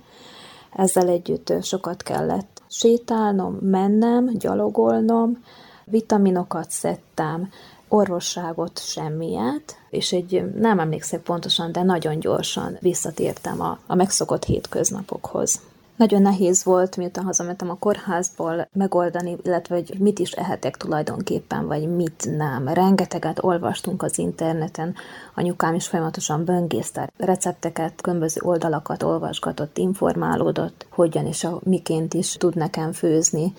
[0.76, 5.44] Ezzel együtt sokat kellett sétálnom, mennem, gyalogolnom,
[5.84, 7.50] vitaminokat szedtem,
[7.88, 15.60] orvosságot semmiet, és egy, nem emlékszek pontosan, de nagyon gyorsan visszatértem a, a megszokott hétköznapokhoz.
[15.96, 21.88] Nagyon nehéz volt, miután hazamentem a kórházból megoldani, illetve hogy mit is ehetek tulajdonképpen, vagy
[21.96, 22.68] mit nem.
[22.68, 24.94] Rengeteget olvastunk az interneten,
[25.35, 32.57] anyukám is folyamatosan böngészte recepteket, különböző oldalakat olvasgatott, informálódott, hogyan és a miként is tud
[32.57, 33.52] nekem főzni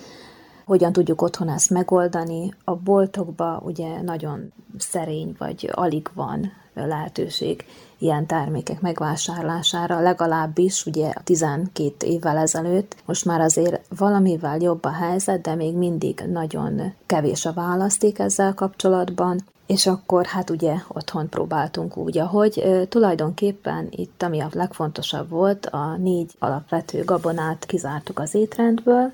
[0.66, 2.54] hogyan tudjuk otthon ezt megoldani.
[2.64, 7.66] A boltokba ugye nagyon szerény, vagy alig van lehetőség
[7.98, 12.96] ilyen termékek megvásárlására, legalábbis ugye 12 évvel ezelőtt.
[13.06, 18.54] Most már azért valamivel jobb a helyzet, de még mindig nagyon kevés a választék ezzel
[18.54, 19.40] kapcsolatban.
[19.66, 25.96] És akkor hát ugye otthon próbáltunk úgy, ahogy tulajdonképpen itt, ami a legfontosabb volt, a
[25.98, 29.12] négy alapvető gabonát kizártuk az étrendből,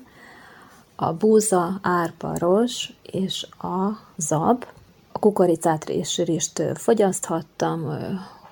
[0.96, 4.64] a búza, árpa, ros és a zab.
[5.12, 7.98] A kukoricát és rist fogyaszthattam,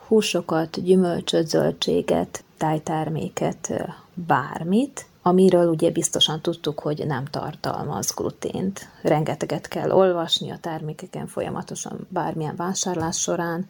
[0.07, 3.73] húsokat, gyümölcsöt, zöldséget, tájterméket,
[4.15, 8.89] bármit, amiről ugye biztosan tudtuk, hogy nem tartalmaz glutént.
[9.03, 13.67] Rengeteget kell olvasni a termékeken folyamatosan bármilyen vásárlás során,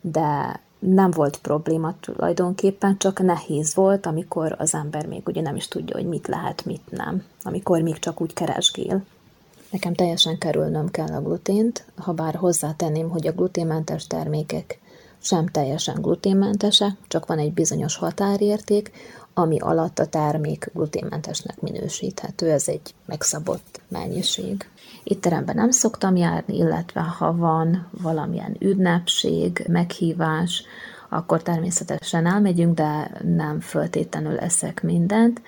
[0.00, 5.68] de nem volt probléma tulajdonképpen, csak nehéz volt, amikor az ember még ugye nem is
[5.68, 9.04] tudja, hogy mit lehet, mit nem, amikor még csak úgy keresgél.
[9.70, 14.78] Nekem teljesen kerülnöm kell a glutént, ha bár hozzátenném, hogy a gluténmentes termékek
[15.22, 18.90] sem teljesen gluténmentesek, csak van egy bizonyos határérték,
[19.34, 24.70] ami alatt a termék gluténmentesnek minősíthető, ez egy megszabott mennyiség.
[25.10, 30.64] Étteremben nem szoktam járni, illetve ha van valamilyen ünnepség, meghívás,
[31.08, 35.42] akkor természetesen elmegyünk, de nem föltétlenül eszek mindent,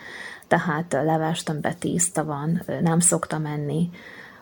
[0.49, 3.91] tehát levest, amiben tészta van, nem szoktam enni,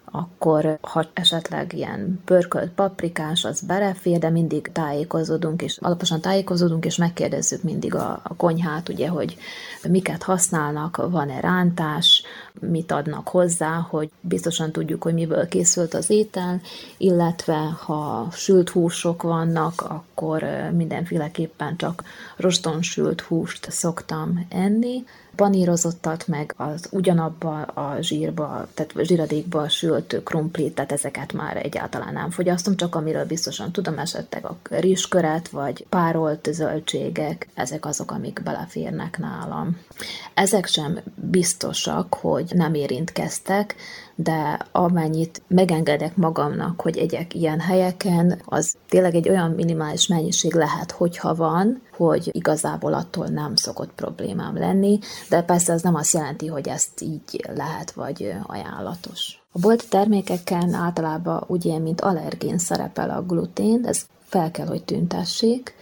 [0.05, 6.97] akkor ha esetleg ilyen pörkölt paprikás, az belefér, de mindig tájékozódunk, és alaposan tájékozódunk, és
[6.97, 9.37] megkérdezzük mindig a, a konyhát, ugye, hogy
[9.89, 12.23] miket használnak, van-e rántás,
[12.61, 16.61] mit adnak hozzá, hogy biztosan tudjuk, hogy miből készült az étel,
[16.97, 22.05] illetve ha sült húsok vannak, akkor mindenféleképpen csak
[22.37, 25.05] roston sült húst szoktam enni,
[25.41, 32.31] panírozottat, meg az ugyanabba a zsírba, tehát zsíradékba sült krumplit, tehát ezeket már egyáltalán nem
[32.31, 39.19] fogyasztom, csak amiről biztosan tudom, esetleg a rizsköret, vagy párolt zöldségek, ezek azok, amik beleférnek
[39.19, 39.77] nálam.
[40.35, 43.75] Ezek sem biztosak, hogy nem érintkeztek,
[44.15, 50.91] de amennyit megengedek magamnak, hogy egyek ilyen helyeken, az tényleg egy olyan minimális mennyiség lehet,
[50.91, 56.47] hogyha van, hogy igazából attól nem szokott problémám lenni, de persze ez nem azt jelenti,
[56.47, 59.43] hogy ezt így lehet, vagy ajánlatos.
[59.53, 65.75] A bolti termékeken általában ugye, mint allergén szerepel a glutén, ez fel kell, hogy tüntessék,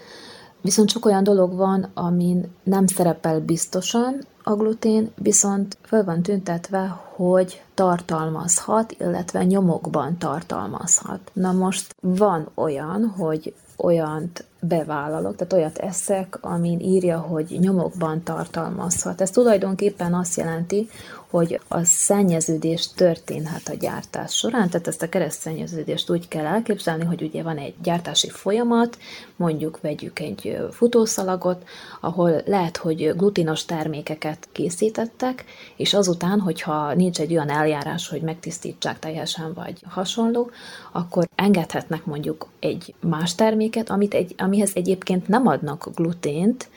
[0.60, 6.98] Viszont sok olyan dolog van, amin nem szerepel biztosan a glutén, viszont föl van tüntetve,
[7.14, 11.20] hogy tartalmazhat, illetve nyomokban tartalmazhat.
[11.32, 19.20] Na most van olyan, hogy olyant bevállalok, tehát olyat eszek, amin írja, hogy nyomokban tartalmazhat.
[19.20, 20.88] Ez tulajdonképpen azt jelenti,
[21.30, 27.22] hogy a szennyeződés történhet a gyártás során, tehát ezt a keresztszennyeződést úgy kell elképzelni, hogy
[27.22, 28.98] ugye van egy gyártási folyamat,
[29.36, 31.68] mondjuk vegyük egy futószalagot,
[32.00, 35.44] ahol lehet, hogy glutinos termékeket készítettek,
[35.76, 40.50] és azután, hogyha nincs egy olyan eljárás, hogy megtisztítsák teljesen, vagy hasonló,
[40.92, 46.68] akkor engedhetnek mondjuk egy más terméket, amit egy, amihez egyébként nem adnak glutént,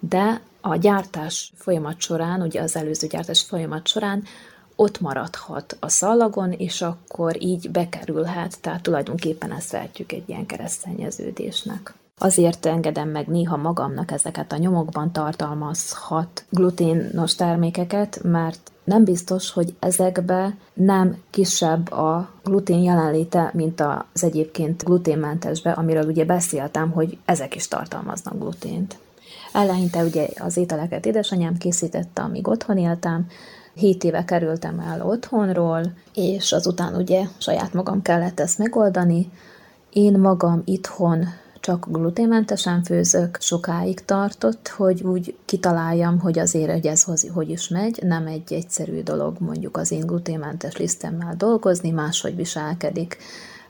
[0.00, 4.22] de a gyártás folyamat során, ugye az előző gyártás folyamat során
[4.76, 11.94] ott maradhat a szalagon, és akkor így bekerülhet, tehát tulajdonképpen ezt vehetjük egy ilyen keresztszennyeződésnek.
[12.18, 19.74] Azért engedem meg néha magamnak ezeket a nyomokban tartalmazhat gluténos termékeket, mert nem biztos, hogy
[19.78, 27.54] ezekbe nem kisebb a glutén jelenléte, mint az egyébként gluténmentesbe, amiről ugye beszéltem, hogy ezek
[27.54, 28.98] is tartalmaznak glutént.
[29.52, 33.26] Eleinte ugye az ételeket édesanyám készítette, amíg otthon éltem,
[33.74, 39.30] 7 éve kerültem el otthonról, és azután ugye saját magam kellett ezt megoldani.
[39.90, 41.24] Én magam itthon
[41.60, 48.02] csak gluténmentesen főzök, sokáig tartott, hogy úgy kitaláljam, hogy azért, hogy ez hogy is megy,
[48.02, 53.16] nem egy egyszerű dolog mondjuk az én gluténmentes lisztemmel dolgozni, máshogy viselkedik,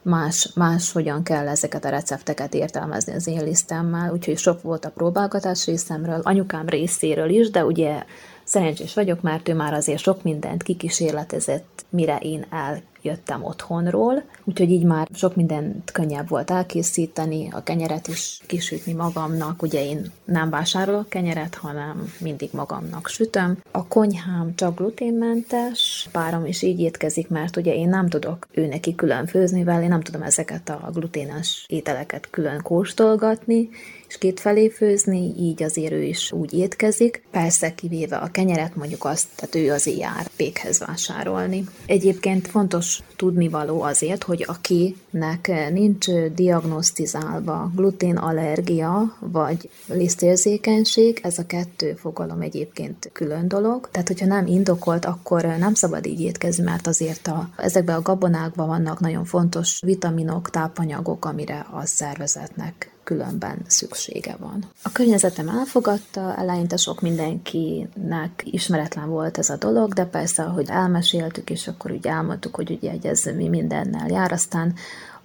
[0.08, 4.90] más, más hogyan kell ezeket a recepteket értelmezni az én lisztemmel, úgyhogy sok volt a
[4.90, 8.04] próbálgatás részemről, anyukám részéről is, de ugye
[8.48, 14.70] szerencsés vagyok, mert ő már azért sok mindent kikísérletezett, mire én el jöttem otthonról, úgyhogy
[14.70, 20.50] így már sok mindent könnyebb volt elkészíteni, a kenyeret is kisütni magamnak, ugye én nem
[20.50, 23.58] vásárolok kenyeret, hanem mindig magamnak sütöm.
[23.70, 28.94] A konyhám csak gluténmentes, párom is így étkezik, mert ugye én nem tudok ő neki
[28.94, 33.68] külön főzni, vele, én nem tudom ezeket a gluténes ételeket külön kóstolgatni,
[34.08, 37.22] és kétfelé főzni, így azért ő is úgy étkezik.
[37.30, 41.64] Persze kivéve a kenyeret, mondjuk azt, tehát ő azért jár pékhez vásárolni.
[41.86, 52.40] Egyébként fontos tudnivaló azért, hogy akinek nincs diagnosztizálva gluténallergia vagy lisztérzékenység, ez a kettő fogalom
[52.40, 53.88] egyébként külön dolog.
[53.90, 58.66] Tehát, hogyha nem indokolt, akkor nem szabad így étkezni, mert azért a, ezekben a gabonákban
[58.66, 64.64] vannak nagyon fontos vitaminok, tápanyagok, amire a szervezetnek különben szüksége van.
[64.82, 71.50] A környezetem elfogadta, eleinte sok mindenkinek ismeretlen volt ez a dolog, de persze, ahogy elmeséltük,
[71.50, 74.74] és akkor úgy elmondtuk, hogy ugye ez mi mindennel jár, aztán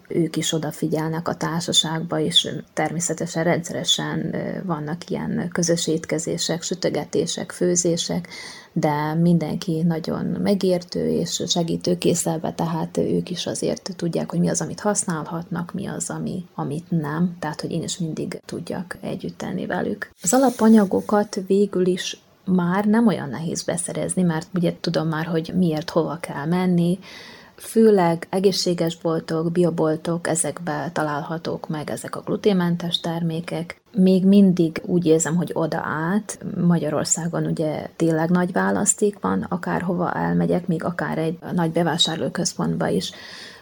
[0.08, 4.36] ők is odafigyelnek a társaságba, és természetesen rendszeresen
[4.66, 8.28] vannak ilyen közös étkezések, sütögetések, főzések,
[8.74, 14.80] de mindenki nagyon megértő és segítőkészelve, tehát ők is azért tudják, hogy mi az, amit
[14.80, 20.10] használhatnak, mi az, ami, amit nem, tehát hogy én is mindig tudjak együtt tenni velük.
[20.22, 25.90] Az alapanyagokat végül is már nem olyan nehéz beszerezni, mert ugye tudom már, hogy miért
[25.90, 27.00] hova kell menni,
[27.56, 33.82] főleg egészséges boltok, bioboltok, ezekbe találhatók meg ezek a gluténmentes termékek.
[33.92, 40.68] Még mindig úgy érzem, hogy oda át, Magyarországon ugye tényleg nagy választék van, akárhova elmegyek,
[40.68, 43.12] még akár egy nagy bevásárlóközpontba is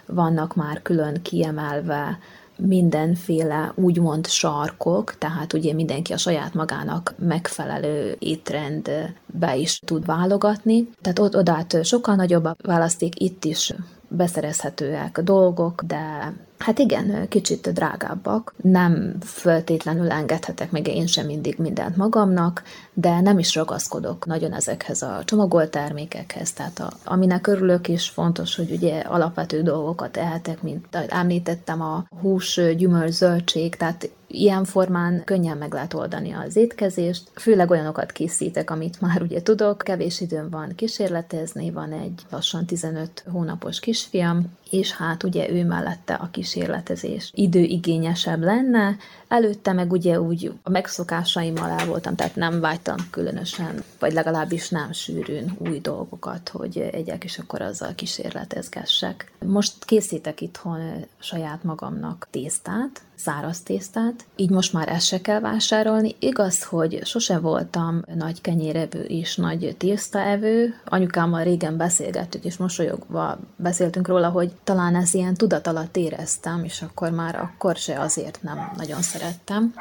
[0.06, 2.20] vannak már külön kiemelve
[2.62, 10.90] mindenféle úgymond sarkok, tehát ugye mindenki a saját magának megfelelő étrendbe is tud válogatni.
[11.02, 13.74] Tehát ott odát sokkal nagyobb a választék, itt is
[14.08, 18.54] beszerezhetőek dolgok, de Hát igen, kicsit drágábbak.
[18.62, 25.02] Nem föltétlenül engedhetek meg én sem mindig mindent magamnak, de nem is ragaszkodok nagyon ezekhez
[25.02, 26.54] a csomagolt termékekhez.
[26.54, 32.60] Tehát a, aminek örülök is fontos, hogy ugye alapvető dolgokat ehetek, mint említettem, a hús,
[32.78, 37.32] gyümölcs, zöldség, tehát ilyen formán könnyen meg lehet oldani az étkezést.
[37.36, 43.24] Főleg olyanokat készítek, amit már ugye tudok, kevés időm van kísérletezni, van egy lassan 15
[43.32, 48.98] hónapos kisfiam, és hát ugye ő mellette a kísérletezés időigényesebb lenne,
[49.32, 54.92] előtte meg ugye úgy a megszokásaimmal el voltam, tehát nem vágytam különösen, vagy legalábbis nem
[54.92, 59.32] sűrűn új dolgokat, hogy egyek, és akkor azzal kísérletezgessek.
[59.46, 66.16] Most készítek itthon saját magamnak tésztát, száraz tésztát, így most már ezt se kell vásárolni.
[66.20, 70.76] Igaz, hogy sose voltam nagy kenyérevő és nagy tésztaevő.
[70.86, 76.82] Anyukámmal régen beszélgettük, és mosolyogva beszéltünk róla, hogy talán ezt ilyen tudat alatt éreztem, és
[76.82, 79.74] akkor már akkor se azért nem nagyon szerettem.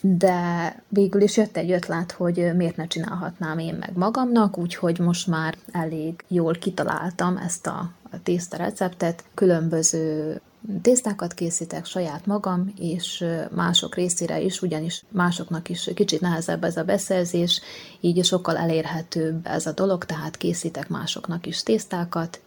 [0.00, 5.26] De végül is jött egy ötlet, hogy miért ne csinálhatnám én meg magamnak, úgyhogy most
[5.26, 7.90] már elég jól kitaláltam ezt a
[8.22, 10.40] tészta receptet, különböző
[10.82, 13.24] tésztákat készítek saját magam, és
[13.54, 17.60] mások részére is, ugyanis másoknak is kicsit nehezebb ez a beszerzés,
[18.00, 22.40] így sokkal elérhetőbb ez a dolog, tehát készítek másoknak is tésztákat,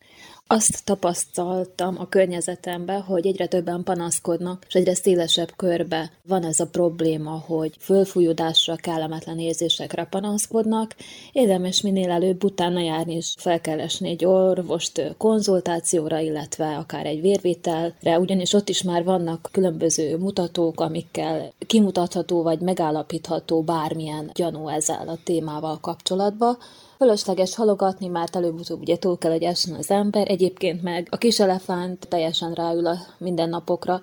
[0.47, 6.67] azt tapasztaltam a környezetemben, hogy egyre többen panaszkodnak, és egyre szélesebb körbe van ez a
[6.67, 10.95] probléma, hogy fölfújódásra, kellemetlen érzésekre panaszkodnak.
[11.31, 18.53] Érdemes minél előbb utána járni, és felkeresni egy orvost konzultációra, illetve akár egy vérvételre, ugyanis
[18.53, 25.79] ott is már vannak különböző mutatók, amikkel kimutatható vagy megállapítható bármilyen gyanú ezzel a témával
[25.79, 26.57] kapcsolatban.
[26.97, 32.07] Fölösleges halogatni, mert előbb-utóbb ugye túl kell, hogy az ember, egyébként meg a kis elefánt
[32.07, 34.01] teljesen ráül a mindennapokra,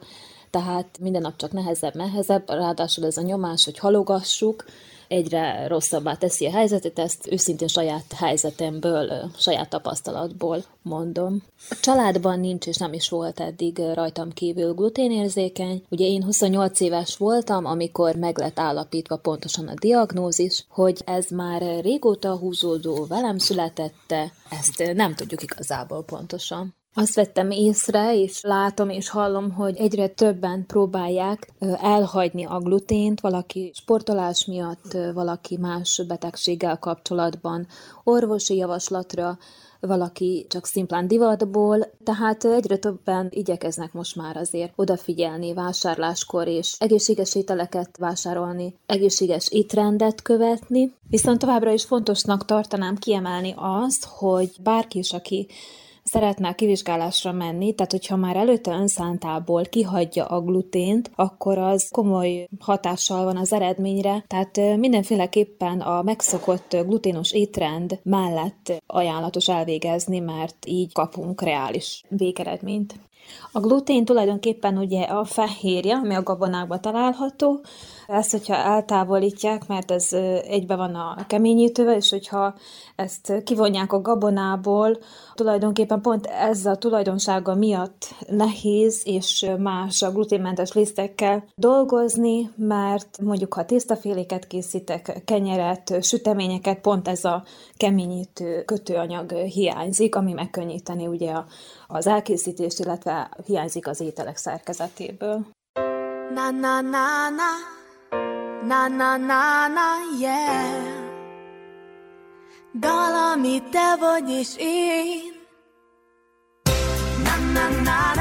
[0.50, 4.64] tehát minden nap csak nehezebb, nehezebb, ráadásul ez a nyomás, hogy halogassuk,
[5.14, 11.42] egyre rosszabbá teszi a helyzetet, ezt őszintén saját helyzetemből, saját tapasztalatból mondom.
[11.70, 15.82] A családban nincs és nem is volt eddig rajtam kívül gluténérzékeny.
[15.88, 21.62] Ugye én 28 éves voltam, amikor meg lett állapítva pontosan a diagnózis, hogy ez már
[21.80, 26.74] régóta húzódó velem születette, ezt nem tudjuk igazából pontosan.
[26.96, 33.72] Azt vettem észre, és látom és hallom, hogy egyre többen próbálják elhagyni a glutént, valaki
[33.74, 37.66] sportolás miatt, valaki más betegséggel kapcsolatban,
[38.04, 39.38] orvosi javaslatra,
[39.80, 47.34] valaki csak szimplán divatból, tehát egyre többen igyekeznek most már azért odafigyelni vásárláskor, és egészséges
[47.34, 50.94] ételeket vásárolni, egészséges étrendet követni.
[51.08, 55.46] Viszont továbbra is fontosnak tartanám kiemelni azt, hogy bárki is, aki
[56.04, 62.48] szeretne a kivizsgálásra menni, tehát hogyha már előtte önszántából kihagyja a glutént, akkor az komoly
[62.58, 70.92] hatással van az eredményre, tehát mindenféleképpen a megszokott gluténos étrend mellett ajánlatos elvégezni, mert így
[70.92, 72.94] kapunk reális végeredményt.
[73.52, 77.60] A glutén tulajdonképpen ugye a fehérje, ami a gabonákban található,
[78.06, 80.12] ezt, hogyha eltávolítják, mert ez
[80.46, 82.54] egybe van a keményítővel, és hogyha
[82.96, 84.98] ezt kivonják a gabonából,
[85.34, 93.54] tulajdonképpen pont ez a tulajdonsága miatt nehéz és más a gluténmentes lisztekkel dolgozni, mert mondjuk
[93.54, 97.44] ha tésztaféléket készítek, kenyeret, süteményeket, pont ez a
[97.76, 101.32] keményítő kötőanyag hiányzik, ami megkönnyíteni ugye
[101.86, 105.46] az elkészítést, illetve hiányzik az ételek szerkezetéből.
[106.34, 107.73] Na na na na
[108.64, 110.72] Na na na na yeah.
[112.72, 115.32] Dal, ami te vagy és én.
[117.24, 118.13] Na na na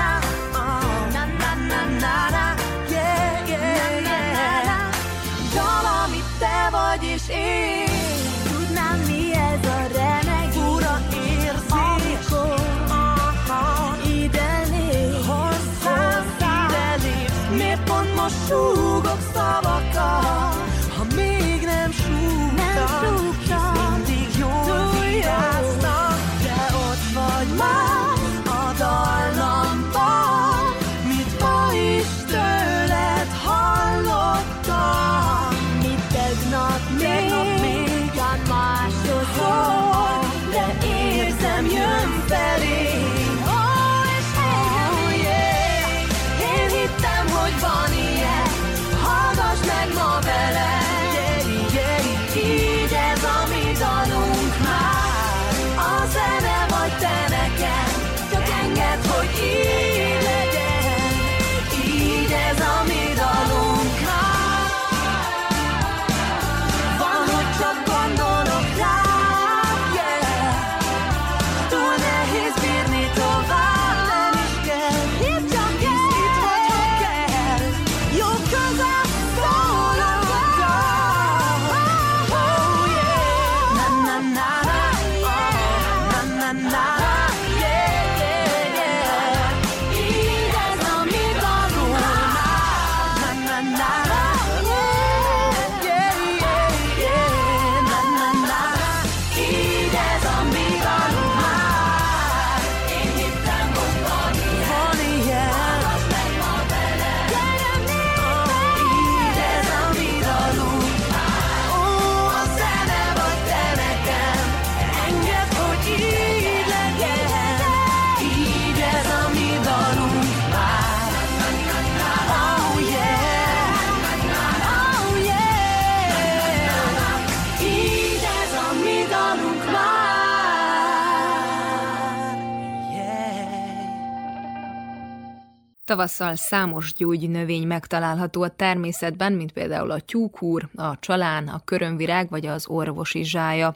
[135.93, 142.45] Tavasszal számos gyógynövény megtalálható a természetben, mint például a tyúkhúr, a csalán, a körömvirág vagy
[142.45, 143.75] az orvosi zsája.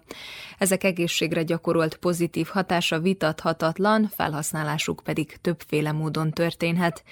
[0.57, 7.03] Ezek egészségre gyakorolt pozitív hatása vitathatatlan, felhasználásuk pedig többféle módon történhet.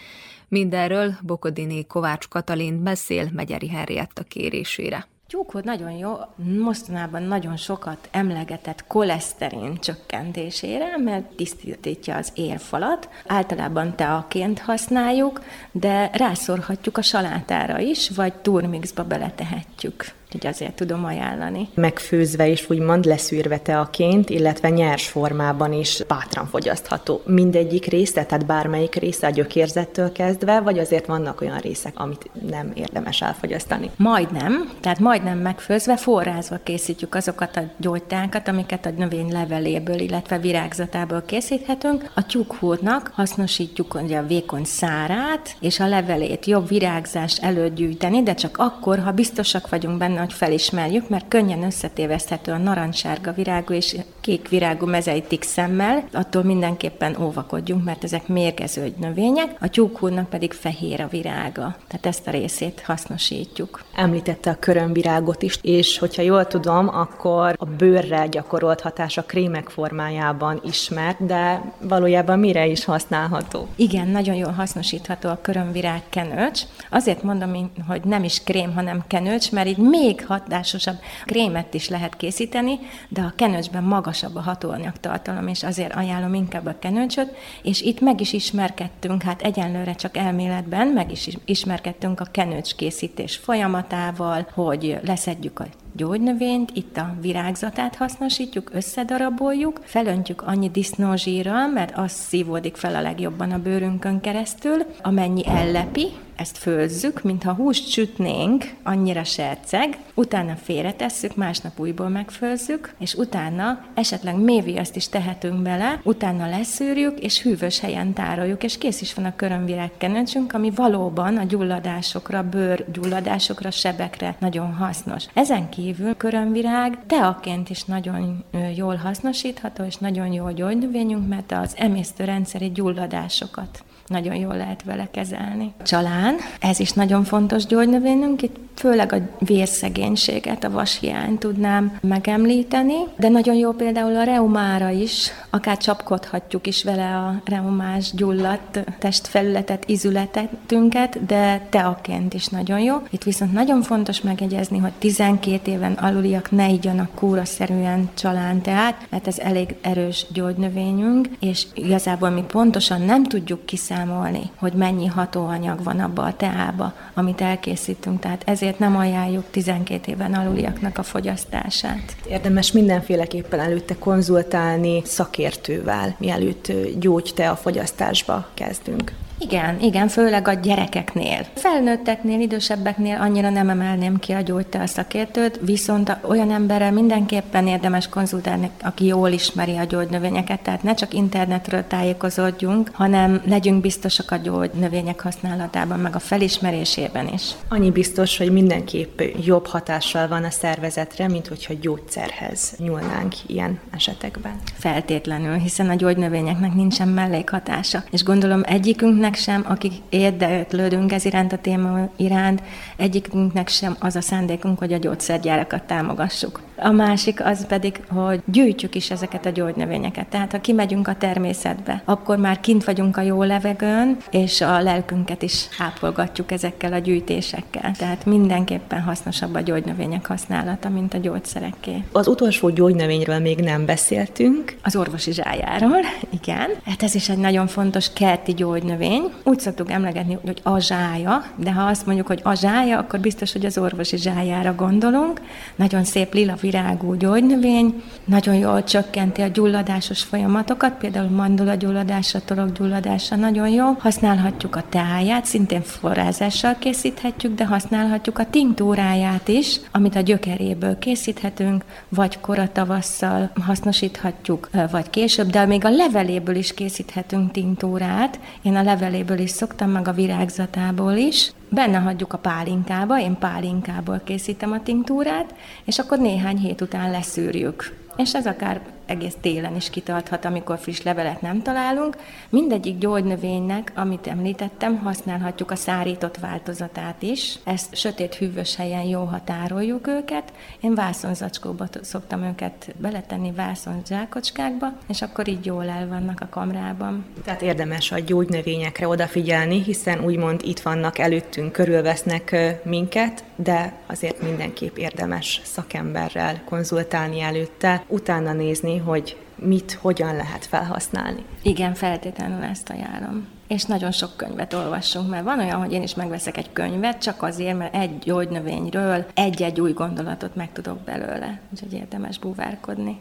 [0.47, 5.07] Mindenről Bokodini Kovács Katalin beszél Megyeri Henrietta kérésére.
[5.27, 13.09] Tyúkhód nagyon jó, mostanában nagyon sokat emlegetett koleszterin csökkentésére, mert tisztítja az érfalat.
[13.27, 20.13] Általában teaként használjuk, de rászorhatjuk a salátára is, vagy turmixba beletehetjük.
[20.25, 21.69] Úgyhogy azért tudom ajánlani.
[21.73, 27.21] Megfőzve és úgymond leszűrve teaként, illetve nyers formában is bátran fogyasztható.
[27.25, 32.71] Mindegyik része, tehát bármelyik része a gyökérzettől kezdve, vagy azért vannak olyan részek, amit nem
[32.75, 33.91] érdemes elfogyasztani?
[33.97, 41.23] Majdnem, tehát majdnem megfőzve, forrázva készítjük azokat a gyógytákat, amiket a növény leveléből, illetve virágzatából
[41.25, 42.11] készíthetünk.
[42.13, 48.33] A tyúkhúrnak hasznosítjuk ugye a vékony szárát, és a levelét jobb virágzás előtt gyűjteni, de
[48.33, 53.95] csak akkor, ha biztosak vagyunk benne, hogy felismerjük, mert könnyen összetéveszthető a narancssárga virágú és
[54.21, 61.01] kék virágú mezeitik szemmel, attól mindenképpen óvakodjunk, mert ezek mérgező növények, a tyúkhúrnak pedig fehér
[61.01, 61.75] a virága.
[61.87, 63.83] Tehát ezt a részét hasznosítjuk.
[63.95, 69.69] Említette a körömvirágot is, és hogyha jól tudom, akkor a bőrre gyakorolt hatás a krémek
[69.69, 73.67] formájában ismert, de valójában mire is használható?
[73.75, 76.61] Igen, nagyon jól hasznosítható a körömvirág kenőcs.
[76.89, 80.95] Azért mondom, hogy nem is krém, hanem kenőcs, mert így még hatásosabb
[81.25, 82.79] krémet is lehet készíteni,
[83.09, 88.21] de a kenőcsben magasabb a hatóanyagtartalom, és azért ajánlom inkább a kenőcsöt, és itt meg
[88.21, 95.59] is ismerkedtünk, hát egyenlőre csak elméletben, meg is ismerkedtünk a kenőcs készítés folyamatával, hogy leszedjük
[95.59, 95.65] a
[95.95, 103.51] gyógynövényt, itt a virágzatát hasznosítjuk, összedaraboljuk, felöntjük annyi disznózsírral, mert az szívódik fel a legjobban
[103.51, 111.79] a bőrünkön keresztül, amennyi ellepi, ezt főzzük, mintha húst sütnénk, annyira serceg, utána félretesszük, másnap
[111.79, 118.63] újból megfőzzük, és utána esetleg méviaszt is tehetünk bele, utána leszűrjük, és hűvös helyen tároljuk,
[118.63, 125.25] és kész is van a körömvirágkenőcsünk, ami valóban a gyulladásokra, bőrgyulladásokra, sebekre nagyon hasznos.
[125.33, 125.84] Ezen kívül
[126.17, 128.43] körömvirág teaként is nagyon
[128.75, 135.73] jól hasznosítható, és nagyon jó gyógynövényünk, mert az emésztőrendszeri gyulladásokat nagyon jól lehet vele kezelni.
[135.83, 143.29] Csalán, ez is nagyon fontos gyógynövényünk, itt főleg a vérszegénységet, a vashiányt tudnám megemlíteni, de
[143.29, 151.25] nagyon jó például a reumára is, akár csapkodhatjuk is vele a reumás gyulladt testfelületet, izületetünket,
[151.25, 152.95] de teaként is nagyon jó.
[153.09, 159.27] Itt viszont nagyon fontos megjegyezni, hogy 12 éven aluliak ne igyanak kúraszerűen csalán teát, mert
[159.27, 163.65] ez elég erős gyógynövényünk, és igazából mi pontosan nem tudjuk
[163.95, 168.19] kiszámolni, hogy mennyi hatóanyag van abba a teába, amit elkészítünk.
[168.19, 172.15] Tehát ezért nem ajánljuk 12 éven aluliaknak a fogyasztását.
[172.29, 179.13] Érdemes mindenféleképpen előtte konzultálni szakértővel, mielőtt gyógyte a fogyasztásba kezdünk.
[179.37, 181.45] Igen, igen, főleg a gyerekeknél.
[181.53, 188.69] Felnőtteknél, idősebbeknél annyira nem emelném ki a gyógytál szakértőt, viszont olyan emberrel mindenképpen érdemes konzultálni,
[188.81, 195.21] aki jól ismeri a gyógynövényeket, tehát ne csak internetről tájékozódjunk, hanem legyünk biztosak a gyógynövények
[195.21, 197.51] használatában, meg a felismerésében is.
[197.69, 204.53] Annyi biztos, hogy mindenképp jobb hatással van a szervezetre, mint hogyha gyógyszerhez nyúlnánk ilyen esetekben.
[204.77, 208.03] Feltétlenül, hiszen a gyógynövényeknek nincsen mellékhatása.
[208.11, 212.61] És gondolom egyikünk egyikünknek sem, akik érdeklődünk ez iránt a téma iránt,
[212.97, 216.61] egyikünknek sem az a szándékunk, hogy a gyógyszergyárakat támogassuk.
[216.77, 220.27] A másik az pedig, hogy gyűjtjük is ezeket a gyógynövényeket.
[220.27, 225.41] Tehát ha kimegyünk a természetbe, akkor már kint vagyunk a jó levegőn, és a lelkünket
[225.41, 227.91] is ápolgatjuk ezekkel a gyűjtésekkel.
[227.97, 232.03] Tehát mindenképpen hasznosabb a gyógynövények használata, mint a gyógyszereké.
[232.11, 234.75] Az utolsó gyógynövényről még nem beszéltünk.
[234.83, 235.99] Az orvosi zsájáról,
[236.29, 236.69] igen.
[236.85, 239.23] Hát ez is egy nagyon fontos kerti gyógynövény.
[239.43, 243.51] Úgy szoktuk emlegetni, hogy a zsája, de ha azt mondjuk, hogy a zsája, akkor biztos,
[243.51, 245.41] hogy az orvosi zsájára gondolunk.
[245.75, 252.39] Nagyon szép lila virágú gyógynövény, nagyon jól csökkenti a gyulladásos folyamatokat, például mandula gyulladása,
[252.77, 253.85] gyulladása nagyon jó.
[253.99, 261.83] Használhatjuk a teáját, szintén forrázással készíthetjük, de használhatjuk a tinktúráját is, amit a gyökeréből készíthetünk,
[262.09, 268.39] vagy koratavasszal hasznosíthatjuk, vagy később, de még a leveléből is készíthetünk tinktúrát.
[268.61, 274.21] Én a leveléből is szoktam, meg a virágzatából is benne hagyjuk a pálinkába, én pálinkából
[274.23, 275.53] készítem a tinktúrát,
[275.83, 277.93] és akkor néhány hét után leszűrjük.
[278.17, 282.17] És ez akár egész télen is kitarthat, amikor friss levelet nem találunk.
[282.49, 287.59] Mindegyik gyógynövénynek, amit említettem, használhatjuk a szárított változatát is.
[287.63, 290.53] Ezt sötét hűvös helyen jó határoljuk őket.
[290.81, 297.25] Én vászonzacskóba szoktam őket beletenni vászonzsákocskákba, és akkor így jól el vannak a kamrában.
[297.43, 304.97] Tehát érdemes a gyógynövényekre odafigyelni, hiszen úgymond itt vannak előttünk, körülvesznek minket, de azért mindenképp
[304.97, 311.45] érdemes szakemberrel konzultálni előtte, utána nézni, ajánlani, hogy mit, hogyan lehet felhasználni.
[311.61, 313.47] Igen, feltétlenül ezt ajánlom.
[313.67, 317.43] És nagyon sok könyvet olvassunk, mert van olyan, hogy én is megveszek egy könyvet, csak
[317.43, 321.59] azért, mert egy gyógynövényről egy-egy új gondolatot meg tudok belőle.
[321.71, 323.19] Úgyhogy érdemes búvárkodni.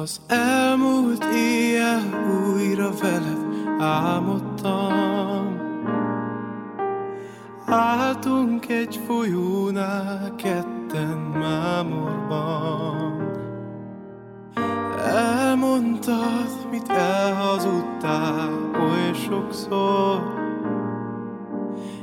[0.00, 2.00] Az elmúlt éjjel
[2.44, 3.38] újra veled
[3.78, 5.58] álmodtam.
[7.66, 12.90] Álltunk egy folyónál ketten mámorban.
[15.06, 20.22] Elmondtad, mit elhazudtál oly sokszor.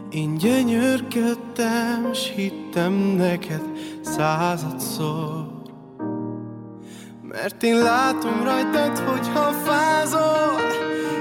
[0.10, 3.64] Én gyönyörködtem, s hittem neked
[4.02, 5.47] századszor
[7.42, 10.62] mert én látom rajtad, hogyha fázol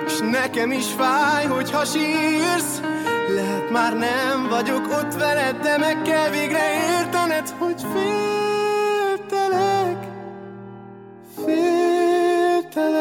[0.06, 2.80] És nekem is fáj, hogyha sírsz.
[3.34, 6.58] Lehet már nem vagyok ott veled De meg kell végre
[6.98, 8.36] értened, hogy féltelek
[11.44, 12.94] Féltelek.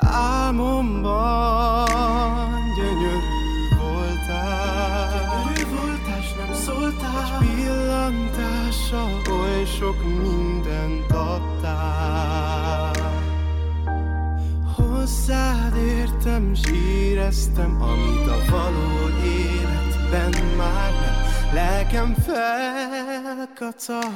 [0.00, 1.48] Álmomban
[2.76, 3.18] gyönyörű
[3.78, 5.52] voltál.
[5.54, 7.38] Gyönyörű voltál, s nem szóltál.
[7.40, 10.41] Egy pillantással oly sok mindent
[15.32, 21.14] Hozzád értem, s éreztem, amit a való életben már nem.
[21.52, 24.12] Lelkem felkacag,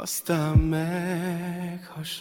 [0.00, 2.18] aztán meghasad.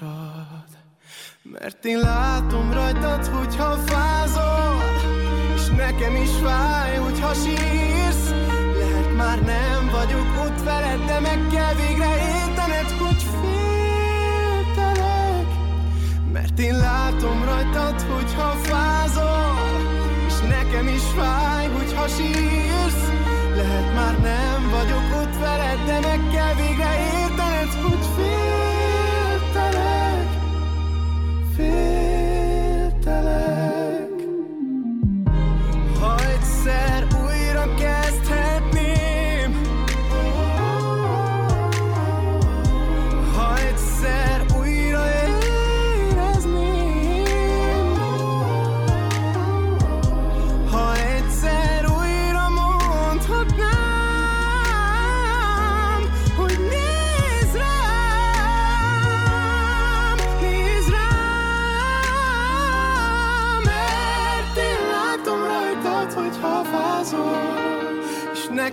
[1.42, 4.82] Mert én látom rajtad, hogyha fázol
[5.56, 8.30] És nekem is fáj, hogyha sírsz.
[8.78, 12.59] Lehet már nem vagyok ott veled, de meg kell végre értened,
[16.42, 19.80] Mert én látom rajtad, hogyha fázol
[20.28, 23.12] És nekem is fáj, hogyha sírsz.
[23.56, 29.30] Lehet már nem vagyok ott veled, de meg kell végre értened, hogy féltelek
[31.56, 32.09] Féltelek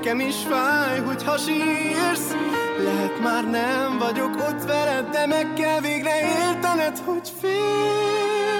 [0.06, 2.34] nekem is fáj, hogyha sírsz.
[2.84, 8.55] Lehet már nem vagyok ott veled De meg kell végre értened, hogy féltelek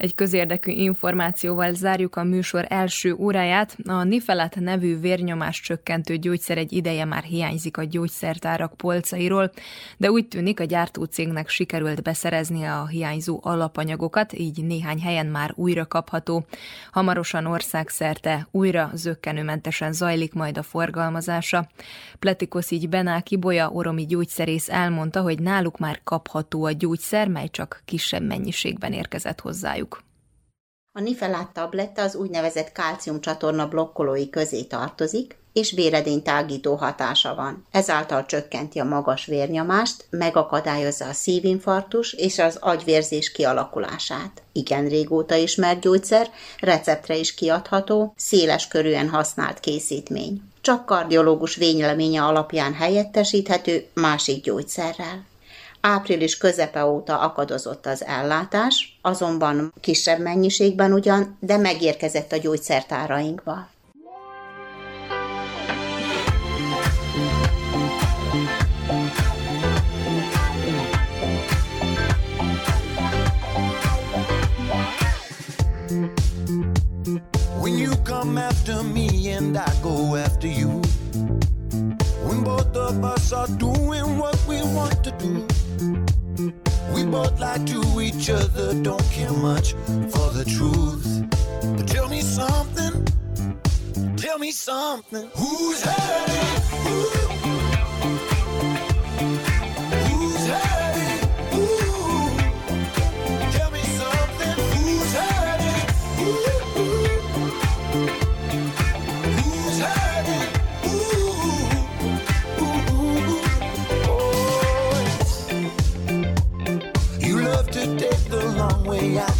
[0.00, 3.76] Egy közérdekű információval zárjuk a műsor első óráját.
[3.84, 9.50] A Nifelat nevű vérnyomás csökkentő gyógyszer egy ideje már hiányzik a gyógyszertárak polcairól,
[9.96, 15.86] de úgy tűnik a gyártócégnek sikerült beszerezni a hiányzó alapanyagokat, így néhány helyen már újra
[15.86, 16.44] kapható.
[16.92, 21.68] Hamarosan országszerte újra zöggenőmentesen zajlik majd a forgalmazása.
[22.18, 27.82] Pletikosz így Benáki Bolya oromi gyógyszerész elmondta, hogy náluk már kapható a gyógyszer, mely csak
[27.84, 29.89] kisebb mennyiségben érkezett hozzájuk.
[30.92, 37.66] A Nifelát tabletta az úgynevezett kálciumcsatorna blokkolói közé tartozik, és véredénytágító hatása van.
[37.70, 44.42] Ezáltal csökkenti a magas vérnyomást, megakadályozza a szívinfarktus és az agyvérzés kialakulását.
[44.52, 46.30] Igen régóta ismert gyógyszer,
[46.60, 50.42] receptre is kiadható, széles körűen használt készítmény.
[50.60, 55.28] Csak kardiológus vényleménye alapján helyettesíthető másik gyógyszerrel.
[55.80, 63.68] Április közepe óta akadozott az ellátás, azonban kisebb mennyiségben ugyan, de megérkezett a gyógyszertárainkba.
[77.60, 80.80] When you come after me and I go after you.
[82.24, 85.49] When both of us are doing what we want to do.
[87.10, 89.72] Both lie to each other, don't care much
[90.12, 91.26] for the truth.
[91.76, 93.04] But tell me something,
[94.16, 95.28] tell me something.
[95.34, 96.62] Who's hurting?
[96.84, 97.59] Who?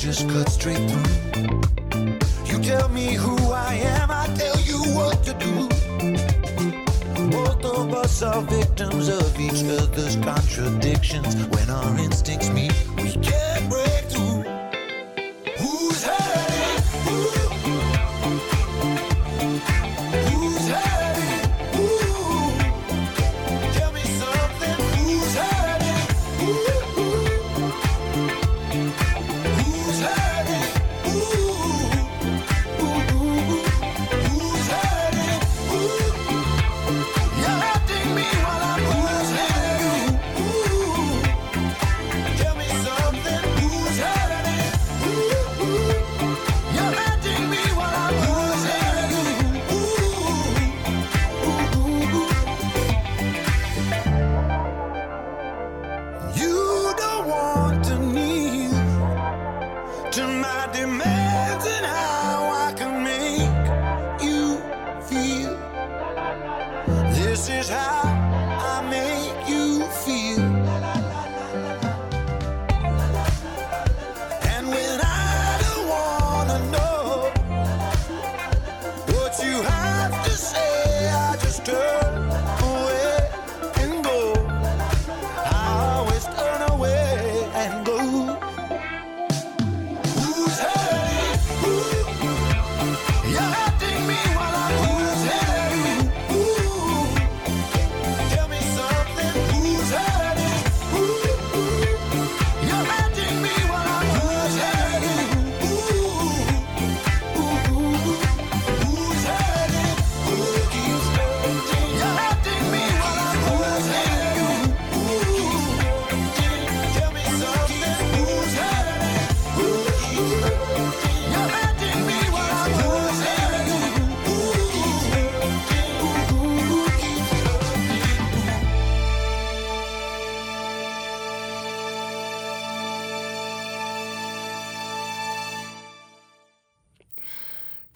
[0.00, 1.60] Just cut straight through.
[2.46, 5.68] You tell me who I am, I tell you what to do.
[7.30, 11.36] Both of us are victims of each other's contradictions.
[11.36, 13.49] When our instincts meet, we can't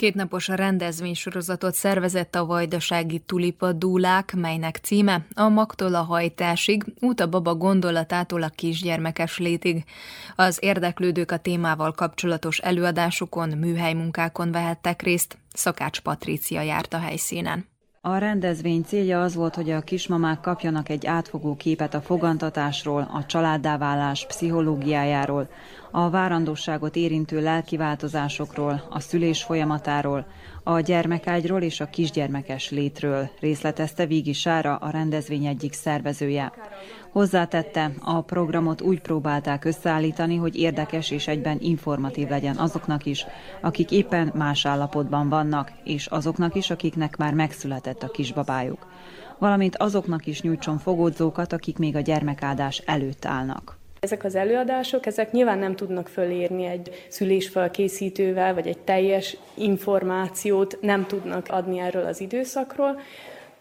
[0.04, 7.28] Kétnapos rendezvénysorozatot szervezett a Vajdasági Tulipa Dúlák, melynek címe a magtól a hajtásig, út a
[7.28, 9.84] baba gondolatától a kisgyermekes létig.
[10.36, 15.38] Az érdeklődők a témával kapcsolatos előadásokon, műhelymunkákon vehettek részt.
[15.52, 17.73] Szakács Patrícia járt a helyszínen.
[18.06, 23.26] A rendezvény célja az volt, hogy a kismamák kapjanak egy átfogó képet a fogantatásról, a
[23.26, 25.48] családdáválás pszichológiájáról,
[25.90, 30.26] a várandóságot érintő lelki változásokról, a szülés folyamatáról,
[30.62, 36.52] a gyermekágyról és a kisgyermekes létről, részletezte Vígi Sára, a rendezvény egyik szervezője.
[37.14, 43.26] Hozzátette, a programot úgy próbálták összeállítani, hogy érdekes és egyben informatív legyen azoknak is,
[43.60, 48.86] akik éppen más állapotban vannak, és azoknak is, akiknek már megszületett a kisbabájuk.
[49.38, 53.76] Valamint azoknak is nyújtson fogódzókat, akik még a gyermekáldás előtt állnak.
[54.00, 61.06] Ezek az előadások, ezek nyilván nem tudnak fölírni egy szülésfelkészítővel, vagy egy teljes információt nem
[61.06, 63.00] tudnak adni erről az időszakról,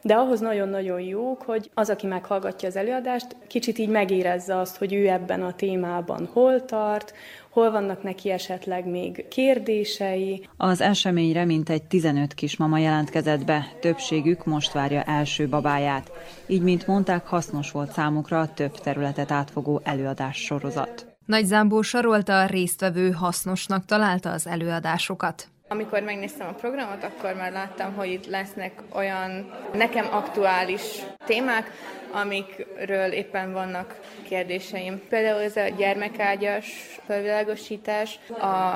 [0.03, 4.93] de ahhoz nagyon-nagyon jók, hogy az, aki meghallgatja az előadást, kicsit így megérezze azt, hogy
[4.93, 7.13] ő ebben a témában hol tart,
[7.49, 10.47] hol vannak neki esetleg még kérdései.
[10.57, 16.11] Az eseményre mintegy 15 kismama jelentkezett be, többségük most várja első babáját.
[16.47, 21.07] Így, mint mondták, hasznos volt számukra a több területet átfogó előadás sorozat.
[21.25, 25.47] Nagy Zámbó sarolta a résztvevő hasznosnak találta az előadásokat.
[25.73, 30.81] Amikor megnéztem a programot, akkor már láttam, hogy itt lesznek olyan nekem aktuális
[31.25, 31.71] témák,
[32.11, 35.01] amikről éppen vannak kérdéseim.
[35.09, 36.65] Például ez a gyermekágyas
[37.05, 38.19] felvilágosítás,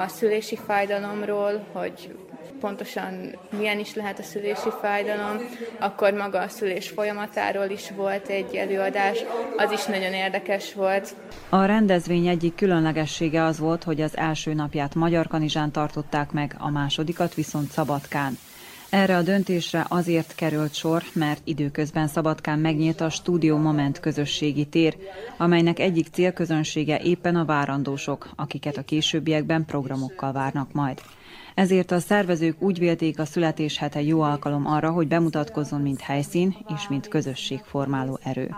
[0.01, 2.15] a szülési fájdalomról, hogy
[2.59, 5.37] pontosan milyen is lehet a szülési fájdalom,
[5.79, 9.23] akkor maga a szülés folyamatáról is volt egy előadás,
[9.57, 11.15] az is nagyon érdekes volt.
[11.49, 16.69] A rendezvény egyik különlegessége az volt, hogy az első napját Magyar Kanizsán tartották meg, a
[16.87, 18.37] másodikat viszont Szabadkán.
[18.89, 24.97] Erre a döntésre azért került sor, mert időközben Szabadkán megnyílt a Studio Moment közösségi tér,
[25.37, 31.01] amelynek egyik célközönsége éppen a várandósok, akiket a későbbiekben programokkal várnak majd.
[31.55, 36.55] Ezért a szervezők úgy vélték a születés hete jó alkalom arra, hogy bemutatkozzon mint helyszín
[36.75, 38.49] és mint közösségformáló erő.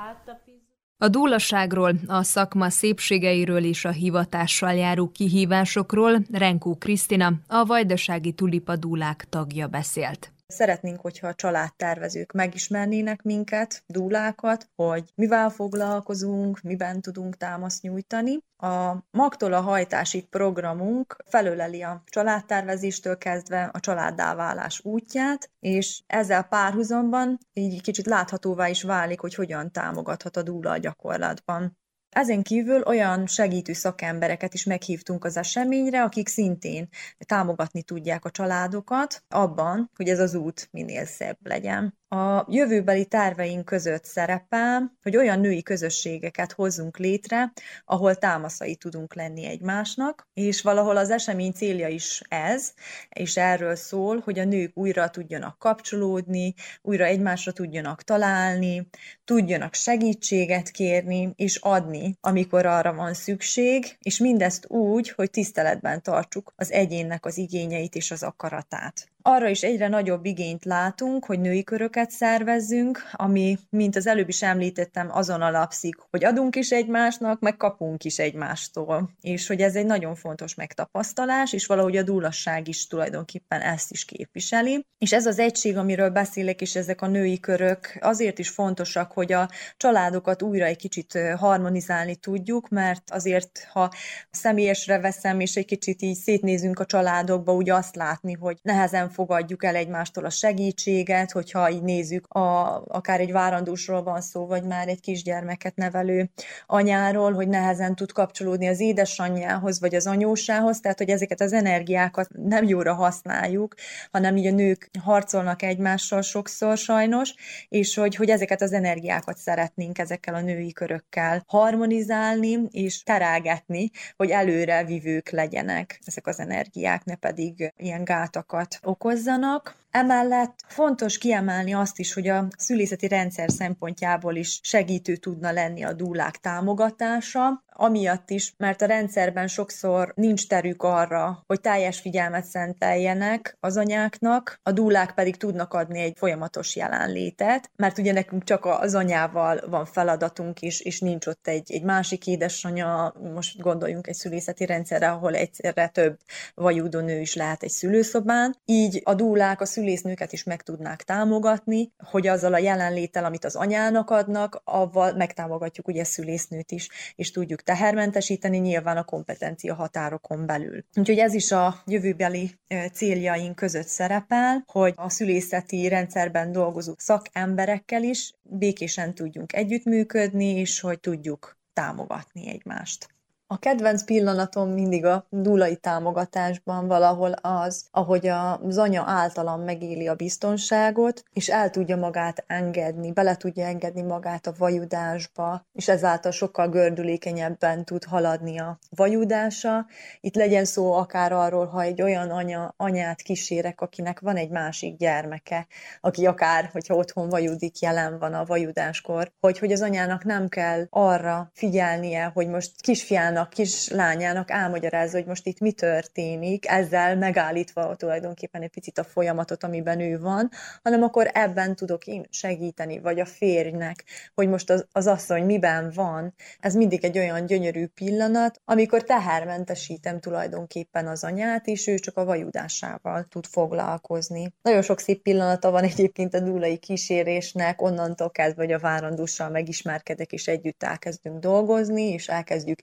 [1.01, 8.75] A dúlaságról, a szakma szépségeiről és a hivatással járó kihívásokról Renkó Krisztina, a Vajdasági Tulipa
[8.75, 10.31] Dúlák tagja beszélt.
[10.53, 18.39] Szeretnénk, hogyha a családtervezők megismernének minket, dúlákat, hogy mivel foglalkozunk, miben tudunk támaszt nyújtani.
[18.57, 27.37] A Magtól a hajtásig programunk felöleli a családtervezéstől kezdve a családdáválás útját, és ezzel párhuzamban
[27.53, 31.77] így kicsit láthatóvá is válik, hogy hogyan támogathat a dúla a gyakorlatban.
[32.09, 39.23] Ezen kívül olyan segítő szakembereket is meghívtunk az eseményre, akik szintén támogatni tudják a családokat
[39.27, 41.98] abban, hogy ez az út minél szebb legyen.
[42.11, 47.51] A jövőbeli terveink között szerepel, hogy olyan női közösségeket hozzunk létre,
[47.85, 52.73] ahol támaszai tudunk lenni egymásnak, és valahol az esemény célja is ez,
[53.09, 58.89] és erről szól, hogy a nők újra tudjanak kapcsolódni, újra egymásra tudjanak találni,
[59.25, 66.53] tudjanak segítséget kérni és adni, amikor arra van szükség, és mindezt úgy, hogy tiszteletben tartsuk
[66.55, 69.07] az egyénnek az igényeit és az akaratát.
[69.21, 74.41] Arra is egyre nagyobb igényt látunk, hogy női köröket szervezzünk, ami, mint az előbb is
[74.41, 79.09] említettem, azon alapszik, hogy adunk is egymásnak, meg kapunk is egymástól.
[79.21, 84.05] És hogy ez egy nagyon fontos megtapasztalás, és valahogy a dúlasság is tulajdonképpen ezt is
[84.05, 84.85] képviseli.
[84.97, 89.33] És ez az egység, amiről beszélek, és ezek a női körök azért is fontosak, hogy
[89.33, 93.91] a családokat újra egy kicsit harmonizálni tudjuk, mert azért, ha
[94.31, 99.63] személyesre veszem, és egy kicsit így szétnézünk a családokba, úgy azt látni, hogy nehezen fogadjuk
[99.63, 104.87] el egymástól a segítséget, hogyha így nézzük, a, akár egy várandósról van szó, vagy már
[104.87, 106.29] egy kisgyermeket nevelő
[106.67, 112.29] anyáról, hogy nehezen tud kapcsolódni az édesanyjához, vagy az anyósához, tehát hogy ezeket az energiákat
[112.33, 113.75] nem jóra használjuk,
[114.11, 117.33] hanem így a nők harcolnak egymással sokszor sajnos,
[117.69, 124.29] és hogy, hogy ezeket az energiákat szeretnénk ezekkel a női körökkel harmonizálni, és terelgetni, hogy
[124.29, 129.75] előre vivők legyenek ezek az energiák, ne pedig ilyen gátakat okozzanak.
[129.91, 135.93] Emellett fontos kiemelni azt is, hogy a szülészeti rendszer szempontjából is segítő tudna lenni a
[135.93, 143.57] dúlák támogatása, amiatt is, mert a rendszerben sokszor nincs terük arra, hogy teljes figyelmet szenteljenek
[143.59, 148.95] az anyáknak, a dúlák pedig tudnak adni egy folyamatos jelenlétet, mert ugye nekünk csak az
[148.95, 154.65] anyával van feladatunk is, és nincs ott egy, egy másik édesanya, most gondoljunk egy szülészeti
[154.65, 156.17] rendszerre, ahol egyszerre több
[156.55, 158.55] vajúdó nő is lehet egy szülőszobán.
[158.65, 163.55] Így a dúlák a szülésznőket is meg tudnák támogatni, hogy azzal a jelenléttel, amit az
[163.55, 170.45] anyának adnak, avval megtámogatjuk ugye a szülésznőt is, és tudjuk tehermentesíteni nyilván a kompetencia határokon
[170.45, 170.83] belül.
[170.95, 172.51] Úgyhogy ez is a jövőbeli
[172.93, 180.99] céljaink között szerepel, hogy a szülészeti rendszerben dolgozó szakemberekkel is békésen tudjunk együttműködni, és hogy
[180.99, 183.07] tudjuk támogatni egymást.
[183.51, 190.15] A kedvenc pillanatom mindig a dulai támogatásban valahol az, ahogy az anya általam megéli a
[190.15, 196.69] biztonságot, és el tudja magát engedni, bele tudja engedni magát a vajudásba, és ezáltal sokkal
[196.69, 199.85] gördülékenyebben tud haladni a vajudása.
[200.19, 204.97] Itt legyen szó akár arról, ha egy olyan anya, anyát kísérek, akinek van egy másik
[204.97, 205.67] gyermeke,
[206.01, 210.85] aki akár, hogyha otthon vajudik, jelen van a vajudáskor, hogy, hogy az anyának nem kell
[210.89, 217.95] arra figyelnie, hogy most kisfiának anyának, kislányának elmagyarázza, hogy most itt mi történik, ezzel megállítva
[217.95, 220.49] tulajdonképpen egy picit a folyamatot, amiben ő van,
[220.83, 224.03] hanem akkor ebben tudok én segíteni, vagy a férjnek,
[224.35, 226.33] hogy most az, az asszony miben van.
[226.59, 232.25] Ez mindig egy olyan gyönyörű pillanat, amikor tehermentesítem tulajdonképpen az anyát, és ő csak a
[232.25, 234.53] vajudásával tud foglalkozni.
[234.61, 240.31] Nagyon sok szép pillanata van egyébként a dúlai kísérésnek, onnantól kezdve, hogy a várandóssal megismerkedek,
[240.31, 242.79] és együtt elkezdünk dolgozni, és elkezdjük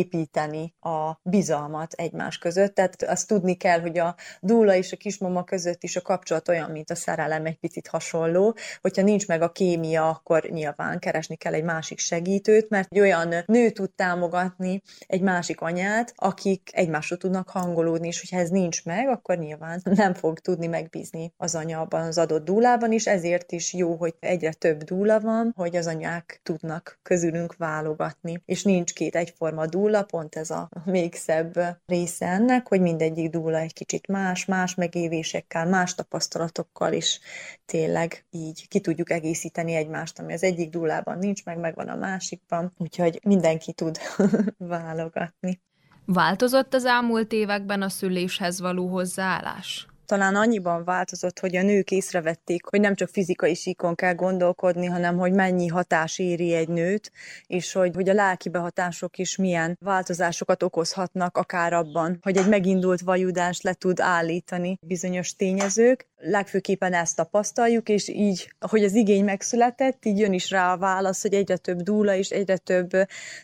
[0.00, 2.74] építeni a bizalmat egymás között.
[2.74, 6.70] Tehát azt tudni kell, hogy a dúla és a kismama között is a kapcsolat olyan,
[6.70, 8.56] mint a szerelem, egy picit hasonló.
[8.80, 13.34] Hogyha nincs meg a kémia, akkor nyilván keresni kell egy másik segítőt, mert egy olyan
[13.46, 19.08] nő tud támogatni egy másik anyát, akik egymásra tudnak hangolódni, és hogyha ez nincs meg,
[19.08, 23.74] akkor nyilván nem fog tudni megbízni az anya abban az adott dúlában is, ezért is
[23.74, 29.16] jó, hogy egyre több dúla van, hogy az anyák tudnak közülünk válogatni, és nincs két
[29.16, 34.06] egyforma dúla, dúla, pont ez a még szebb része ennek, hogy mindegyik dúla egy kicsit
[34.06, 37.20] más, más megélésekkel, más tapasztalatokkal is
[37.64, 42.72] tényleg így ki tudjuk egészíteni egymást, ami az egyik dúlában nincs meg, megvan a másikban,
[42.76, 43.98] úgyhogy mindenki tud
[44.58, 45.60] válogatni.
[46.04, 49.89] Változott az elmúlt években a szüléshez való hozzáállás?
[50.10, 55.18] Talán annyiban változott, hogy a nők észrevették, hogy nem csak fizikai síkon kell gondolkodni, hanem
[55.18, 57.12] hogy mennyi hatás éri egy nőt,
[57.46, 63.00] és hogy, hogy a lelki behatások is milyen változásokat okozhatnak akár abban, hogy egy megindult
[63.00, 66.08] vajudást le tud állítani bizonyos tényezők.
[66.22, 71.22] Legfőképpen ezt tapasztaljuk, és így, ahogy az igény megszületett, így jön is rá a válasz,
[71.22, 72.90] hogy egyre több dúla és egyre több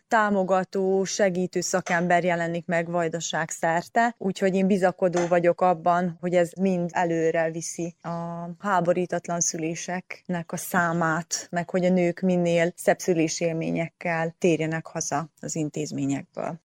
[0.09, 6.91] támogató, segítő szakember jelenik meg vajdaság szerte, úgyhogy én bizakodó vagyok abban, hogy ez mind
[6.93, 14.87] előre viszi a háborítatlan szüléseknek a számát, meg hogy a nők minél szebb szülésélményekkel térjenek
[14.87, 16.65] haza az intézményekből.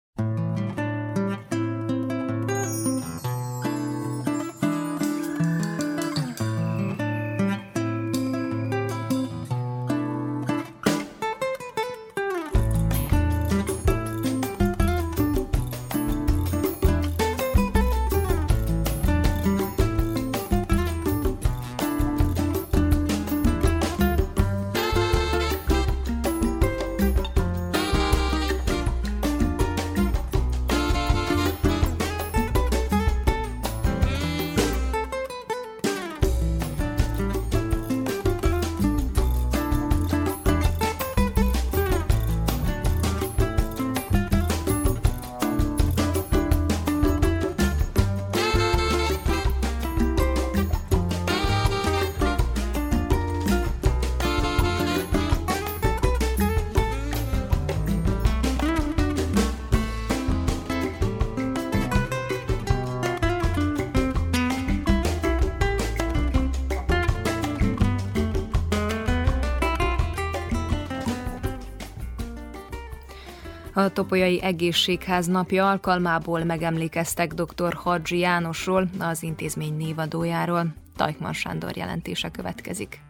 [73.86, 77.74] A Topolyai Egészségház napja alkalmából megemlékeztek dr.
[77.74, 80.74] Hadzsi Jánosról, az intézmény névadójáról.
[80.96, 83.02] Tajkman Sándor jelentése következik.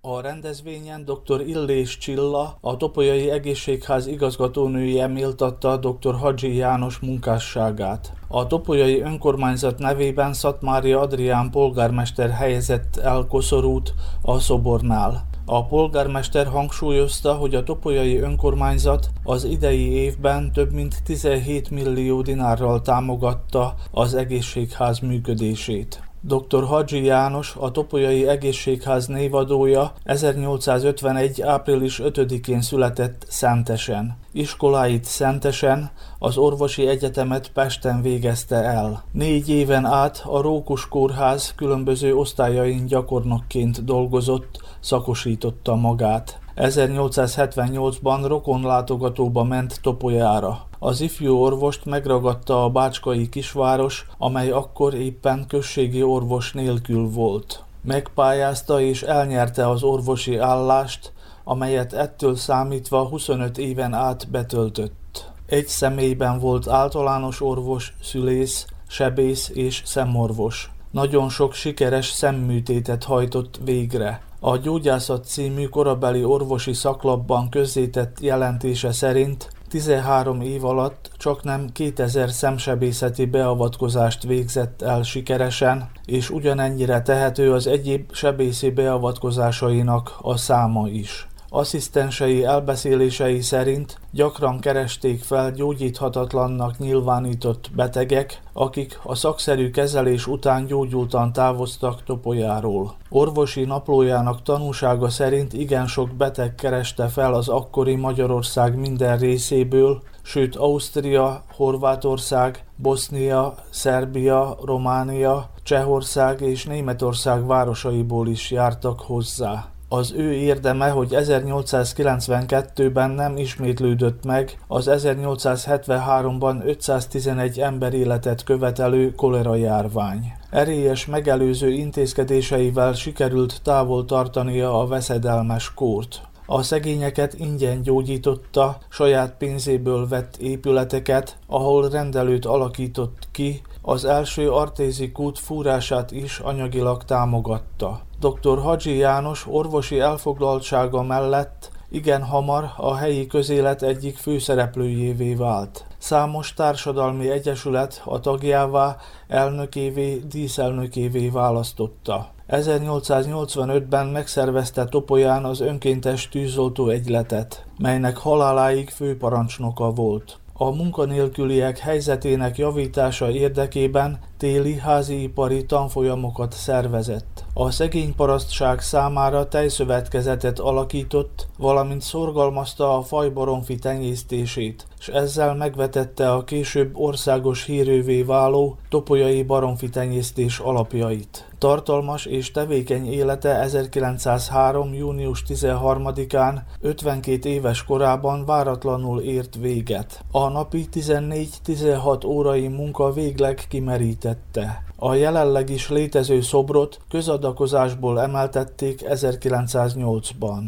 [0.00, 1.40] A rendezvényen dr.
[1.40, 6.14] Illés Csilla, a Topolyai Egészségház igazgatónője méltatta dr.
[6.14, 8.12] Hadzsi János munkásságát.
[8.28, 15.26] A Topolyai önkormányzat nevében Szatmária Adrián polgármester helyezett el koszorút a szobornál.
[15.48, 22.80] A polgármester hangsúlyozta, hogy a topolyai önkormányzat az idei évben több mint 17 millió dinárral
[22.80, 26.05] támogatta az egészségház működését.
[26.26, 26.64] Dr.
[26.64, 31.42] Hadzsi János, a Topolyai Egészségház névadója 1851.
[31.42, 34.16] április 5-én született Szentesen.
[34.32, 39.04] Iskoláit Szentesen, az orvosi egyetemet Pesten végezte el.
[39.12, 46.38] Négy éven át a Rókus Kórház különböző osztályain gyakornokként dolgozott, szakosította magát.
[46.56, 50.65] 1878-ban rokonlátogatóba ment Topolyára.
[50.78, 57.62] Az ifjú orvost megragadta a bácskai kisváros, amely akkor éppen községi orvos nélkül volt.
[57.82, 61.12] Megpályázta és elnyerte az orvosi állást,
[61.44, 65.30] amelyet ettől számítva 25 éven át betöltött.
[65.46, 70.70] Egy személyben volt általános orvos, szülész, sebész és szemorvos.
[70.90, 74.22] Nagyon sok sikeres szemműtétet hajtott végre.
[74.40, 82.30] A Gyógyászat című korabeli orvosi szaklapban közzétett jelentése szerint 13 év alatt csak nem 2000
[82.30, 91.26] szemsebészeti beavatkozást végzett el sikeresen, és ugyanennyire tehető az egyéb sebészi beavatkozásainak a száma is.
[91.48, 101.32] Asszisztensei elbeszélései szerint gyakran keresték fel gyógyíthatatlannak nyilvánított betegek, akik a szakszerű kezelés után gyógyultan
[101.32, 102.94] távoztak Topolyáról.
[103.08, 110.56] Orvosi naplójának tanúsága szerint igen sok beteg kereste fel az akkori Magyarország minden részéből, sőt
[110.56, 119.75] Ausztria, Horvátország, Bosznia, Szerbia, Románia, Csehország és Németország városaiból is jártak hozzá.
[119.88, 129.54] Az ő érdeme, hogy 1892-ben nem ismétlődött meg az 1873-ban 511 ember életet követelő kolera
[129.54, 130.32] járvány.
[130.50, 136.25] Erélyes megelőző intézkedéseivel sikerült távol tartania a veszedelmes kórt.
[136.46, 145.12] A szegényeket ingyen gyógyította, saját pénzéből vett épületeket, ahol rendelőt alakított ki, az első artézi
[145.12, 148.00] kút fúrását is anyagilag támogatta.
[148.20, 148.58] Dr.
[148.58, 155.86] Hadzsi János orvosi elfoglaltsága mellett igen hamar a helyi közélet egyik főszereplőjévé vált.
[155.98, 158.96] Számos társadalmi egyesület a tagjává,
[159.28, 162.34] elnökévé, díszelnökévé választotta.
[162.48, 170.38] 1885-ben megszervezte Topolyán az önkéntes tűzoltó egyletet, melynek haláláig főparancsnoka volt.
[170.58, 177.44] a munkanélküliek helyzetének javítása érdekében téli háziipari tanfolyamokat szervezett.
[177.54, 186.44] A szegény parasztság számára tejszövetkezetet alakított, valamint szorgalmazta a fajbaromfi tenyésztését, és ezzel megvetette a
[186.44, 191.45] később országos hírővé váló topolyai baromfi tenyésztés alapjait.
[191.58, 194.94] Tartalmas és tevékeny élete 1903.
[194.94, 200.24] június 13-án 52 éves korában váratlanul ért véget.
[200.30, 204.82] A napi 14-16 órai munka végleg kimerítette.
[204.96, 210.62] A jelenleg is létező szobrot közadakozásból emeltették 1908-ban.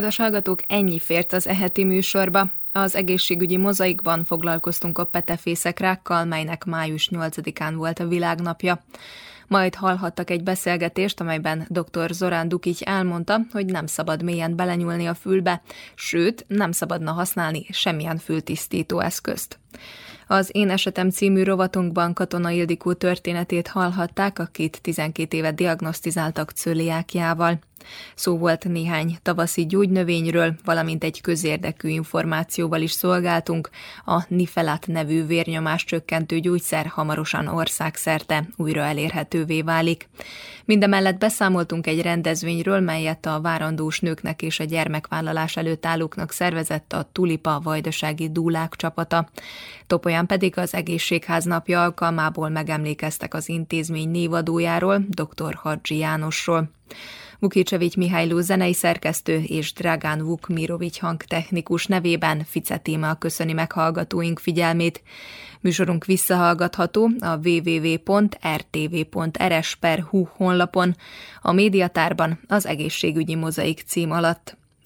[0.00, 2.50] Kedves hallgatók, ennyi fért az eheti műsorba.
[2.72, 8.82] Az egészségügyi mozaikban foglalkoztunk a petefészekrákkal, melynek május 8-án volt a világnapja.
[9.46, 12.10] Majd hallhattak egy beszélgetést, amelyben dr.
[12.10, 15.62] Zorán Dukics elmondta, hogy nem szabad mélyen belenyúlni a fülbe,
[15.94, 19.58] sőt, nem szabadna használni semmilyen fültisztító eszközt.
[20.26, 27.58] Az Én Esetem című rovatunkban Katona Ildikó történetét hallhatták, akit 12 éve diagnosztizáltak cöliákiával.
[28.14, 33.70] Szó volt néhány tavaszi gyógynövényről, valamint egy közérdekű információval is szolgáltunk.
[34.04, 40.08] A Nifelát nevű vérnyomás csökkentő gyógyszer hamarosan országszerte újra elérhetővé válik.
[40.64, 47.08] Mindemellett beszámoltunk egy rendezvényről, melyet a várandós nőknek és a gyermekvállalás előtt állóknak szervezett a
[47.12, 49.28] Tulipa vajdasági dúlák csapata.
[49.86, 55.54] Topolyán pedig az egészségház napja alkalmából megemlékeztek az intézmény névadójáról, dr.
[55.54, 56.70] Hadzsi Jánosról.
[57.40, 65.02] Vukicsevics Mihályló zenei szerkesztő és Dragán Vuk Mirovics hangtechnikus nevében Fice téma köszöni meghallgatóink figyelmét.
[65.60, 68.36] Műsorunk visszahallgatható a www.rtv.rs.hu
[70.36, 70.96] honlapon,
[71.42, 74.59] a médiatárban az egészségügyi mozaik cím alatt.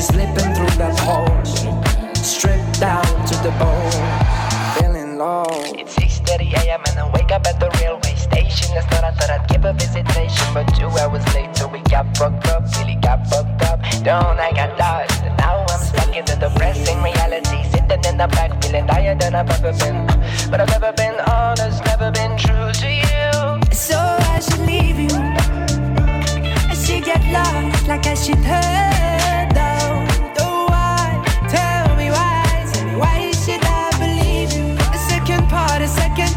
[0.00, 0.16] Back.
[0.16, 1.44] You slipping through that hole.
[2.14, 3.92] Stripped down to the bone.
[4.78, 5.44] Feeling low.
[5.78, 6.80] It's 6:30 a.m.
[6.88, 8.74] and I wake up at the railway station.
[8.74, 12.48] That's not I thought I'd give a visitation, but two hours later we got fucked
[12.48, 12.62] up.
[12.78, 13.80] Really got fucked up.
[14.02, 15.22] Don't I got lost.
[15.22, 17.60] And now I'm stuck in the depressing reality.
[17.72, 20.06] Sitting in the back, feeling higher than I've ever been.
[20.50, 23.32] But I've never been honest, never been true to you.
[23.72, 25.16] So I should leave you.
[26.72, 29.19] I should get lost, like I should hurt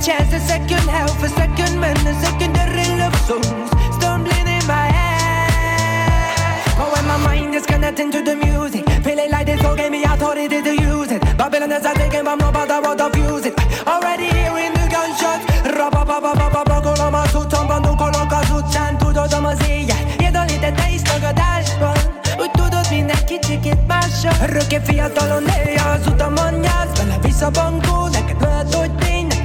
[0.03, 6.59] chance, a second help, a second man, a secondary love songs stumbling in my head.
[6.77, 10.03] But when my mind is connecting to the music, feeling like this whole gave me
[10.03, 11.21] authority to use it.
[11.37, 13.55] Babylon is a taking, but nobody will diffuse it.
[13.87, 15.43] Already hearing the gunshots.
[15.77, 20.03] Rabba-ba-ba-ba-ba-ba, szuttamban dukolok az utcán, tudod, az éjjel.
[20.19, 21.97] Jedalítette is tagadásban,
[22.39, 24.33] úgy tudod, minden kicsikét mással.
[24.43, 28.91] Örökké fiatalon élje az utamon nyász, vele vissza bankó, neked lehet, hogy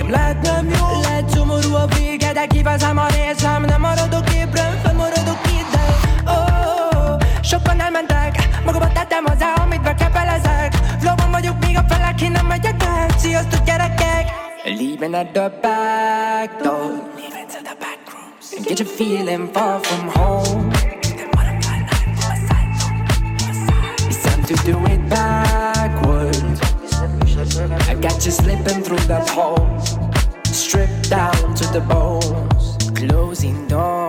[0.08, 1.00] lehet nem jó.
[1.02, 5.84] Lehet szomorú a vége, de kivezem a részem, nem maradok ébren, fennmaradok ide.
[6.26, 10.74] Oh, sokan elmentek, magamat tettem hozzá, amit bekepelezek.
[11.00, 13.08] Flowban vagyok, még a felek, én nem megyek el.
[13.18, 14.26] Sziasztok gyerekek!
[14.64, 16.90] Leaving at the back door.
[17.16, 18.52] Leaving to the back rooms.
[18.56, 20.70] And get you feeling far from home.
[24.08, 26.60] It's time to do it backwards.
[27.88, 29.66] I got you slipping through that hole.
[30.68, 32.76] Stripped down to the bones.
[32.94, 34.07] Closing door.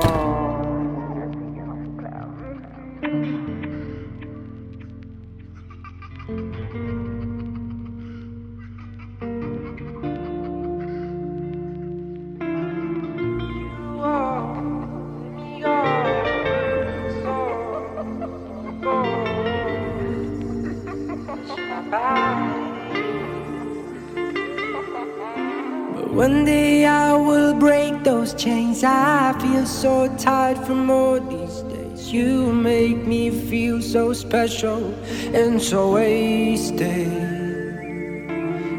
[29.59, 32.13] Feel so tired from all these days.
[32.13, 34.93] You make me feel so special
[35.33, 37.07] and so wasted.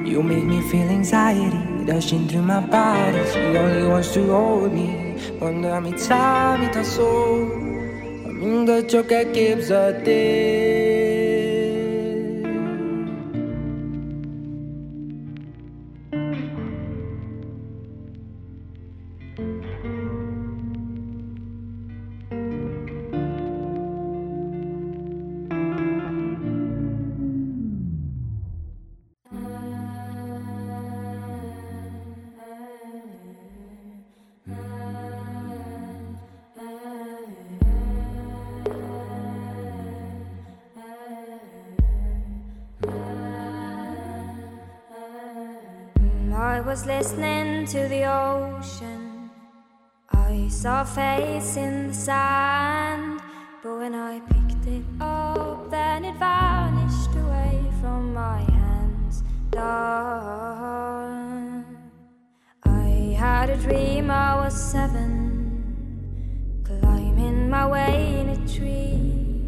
[0.06, 3.22] You make me feel anxiety rushing through my body.
[3.30, 5.16] She only wants to hold me.
[5.38, 7.52] Quando mi mi da solo,
[8.24, 10.79] aminda ciò che keeps a day.
[46.60, 49.30] I was listening to the ocean.
[50.12, 53.22] I saw a face in the sand.
[53.62, 59.22] But when I picked it up, then it vanished away from my hands.
[59.48, 61.64] Dawn.
[62.64, 69.46] I had a dream I was seven, climbing my way in a tree.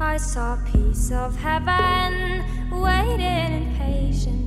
[0.00, 4.43] I saw a piece of heaven waiting impatient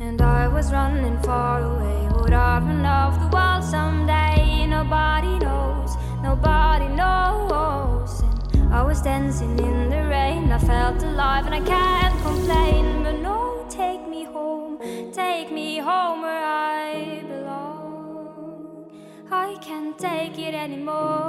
[0.00, 2.08] And I was running far away.
[2.20, 4.66] Would I run off the wall someday?
[4.66, 8.22] Nobody knows, nobody knows.
[8.22, 10.52] And I was dancing in the rain.
[10.52, 13.02] I felt alive and I can't complain.
[13.04, 14.78] But no, take me home,
[15.12, 18.90] take me home where I belong.
[19.30, 21.23] I can't take it anymore.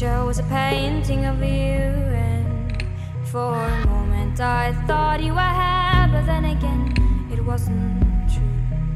[0.00, 2.82] Picture was a painting of you, and
[3.24, 8.00] for a moment I thought you were happy, but then again it wasn't
[8.32, 8.42] true.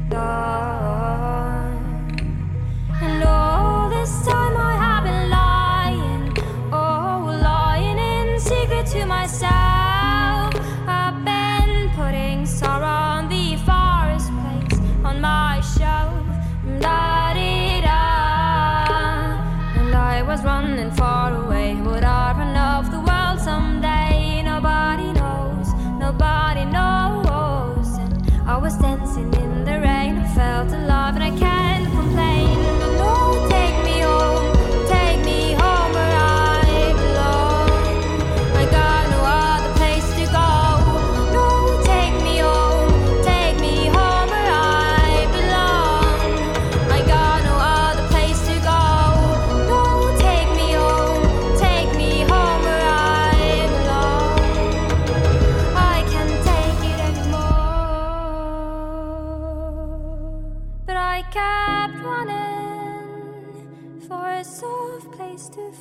[0.09, 1.77] Dawn.
[3.03, 4.84] And all this time I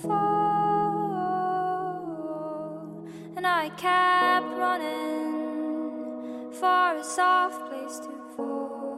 [0.04, 1.64] fall.
[3.36, 8.94] And I kept running for a soft place to fall.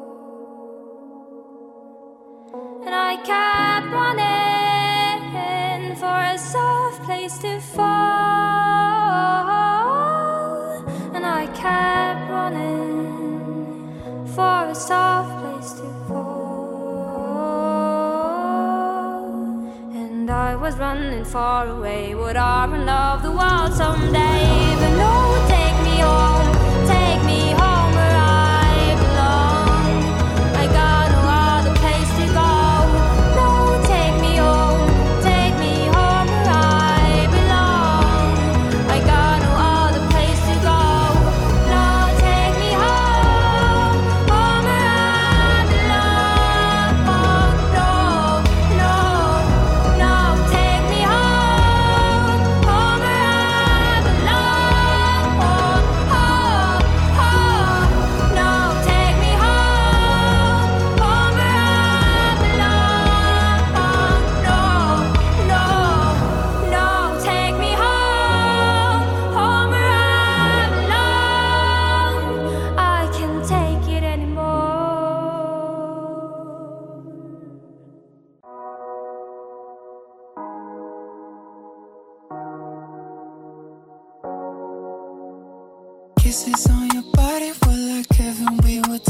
[2.85, 4.37] And I kept running
[5.97, 7.87] for a soft place to fall.
[11.15, 15.36] And I kept running for a soft
[20.67, 22.13] was running far away.
[22.13, 24.56] Would I off the world someday?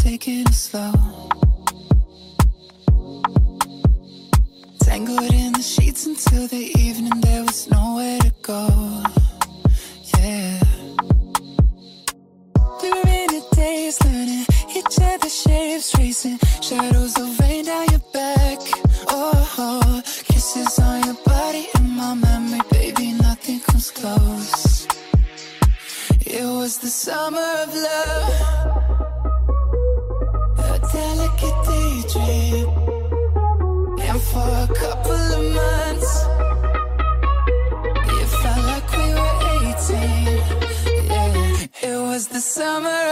[0.06, 0.92] Taking it slow.
[4.78, 8.62] Tangled in the sheets until the evening, there was nowhere to go.
[10.16, 10.60] Yeah.
[12.82, 14.46] We were in a daze, learning
[14.78, 18.60] each other's shapes, tracing shadows of rain down your back.
[19.08, 24.86] Oh, oh, kisses on your body in my memory, baby, nothing comes close.
[26.20, 28.65] It was the summer of love,
[34.08, 36.12] And for a couple of months,
[38.20, 39.36] it felt like we were
[39.74, 39.96] 18.
[41.10, 43.02] Yeah, it was the summer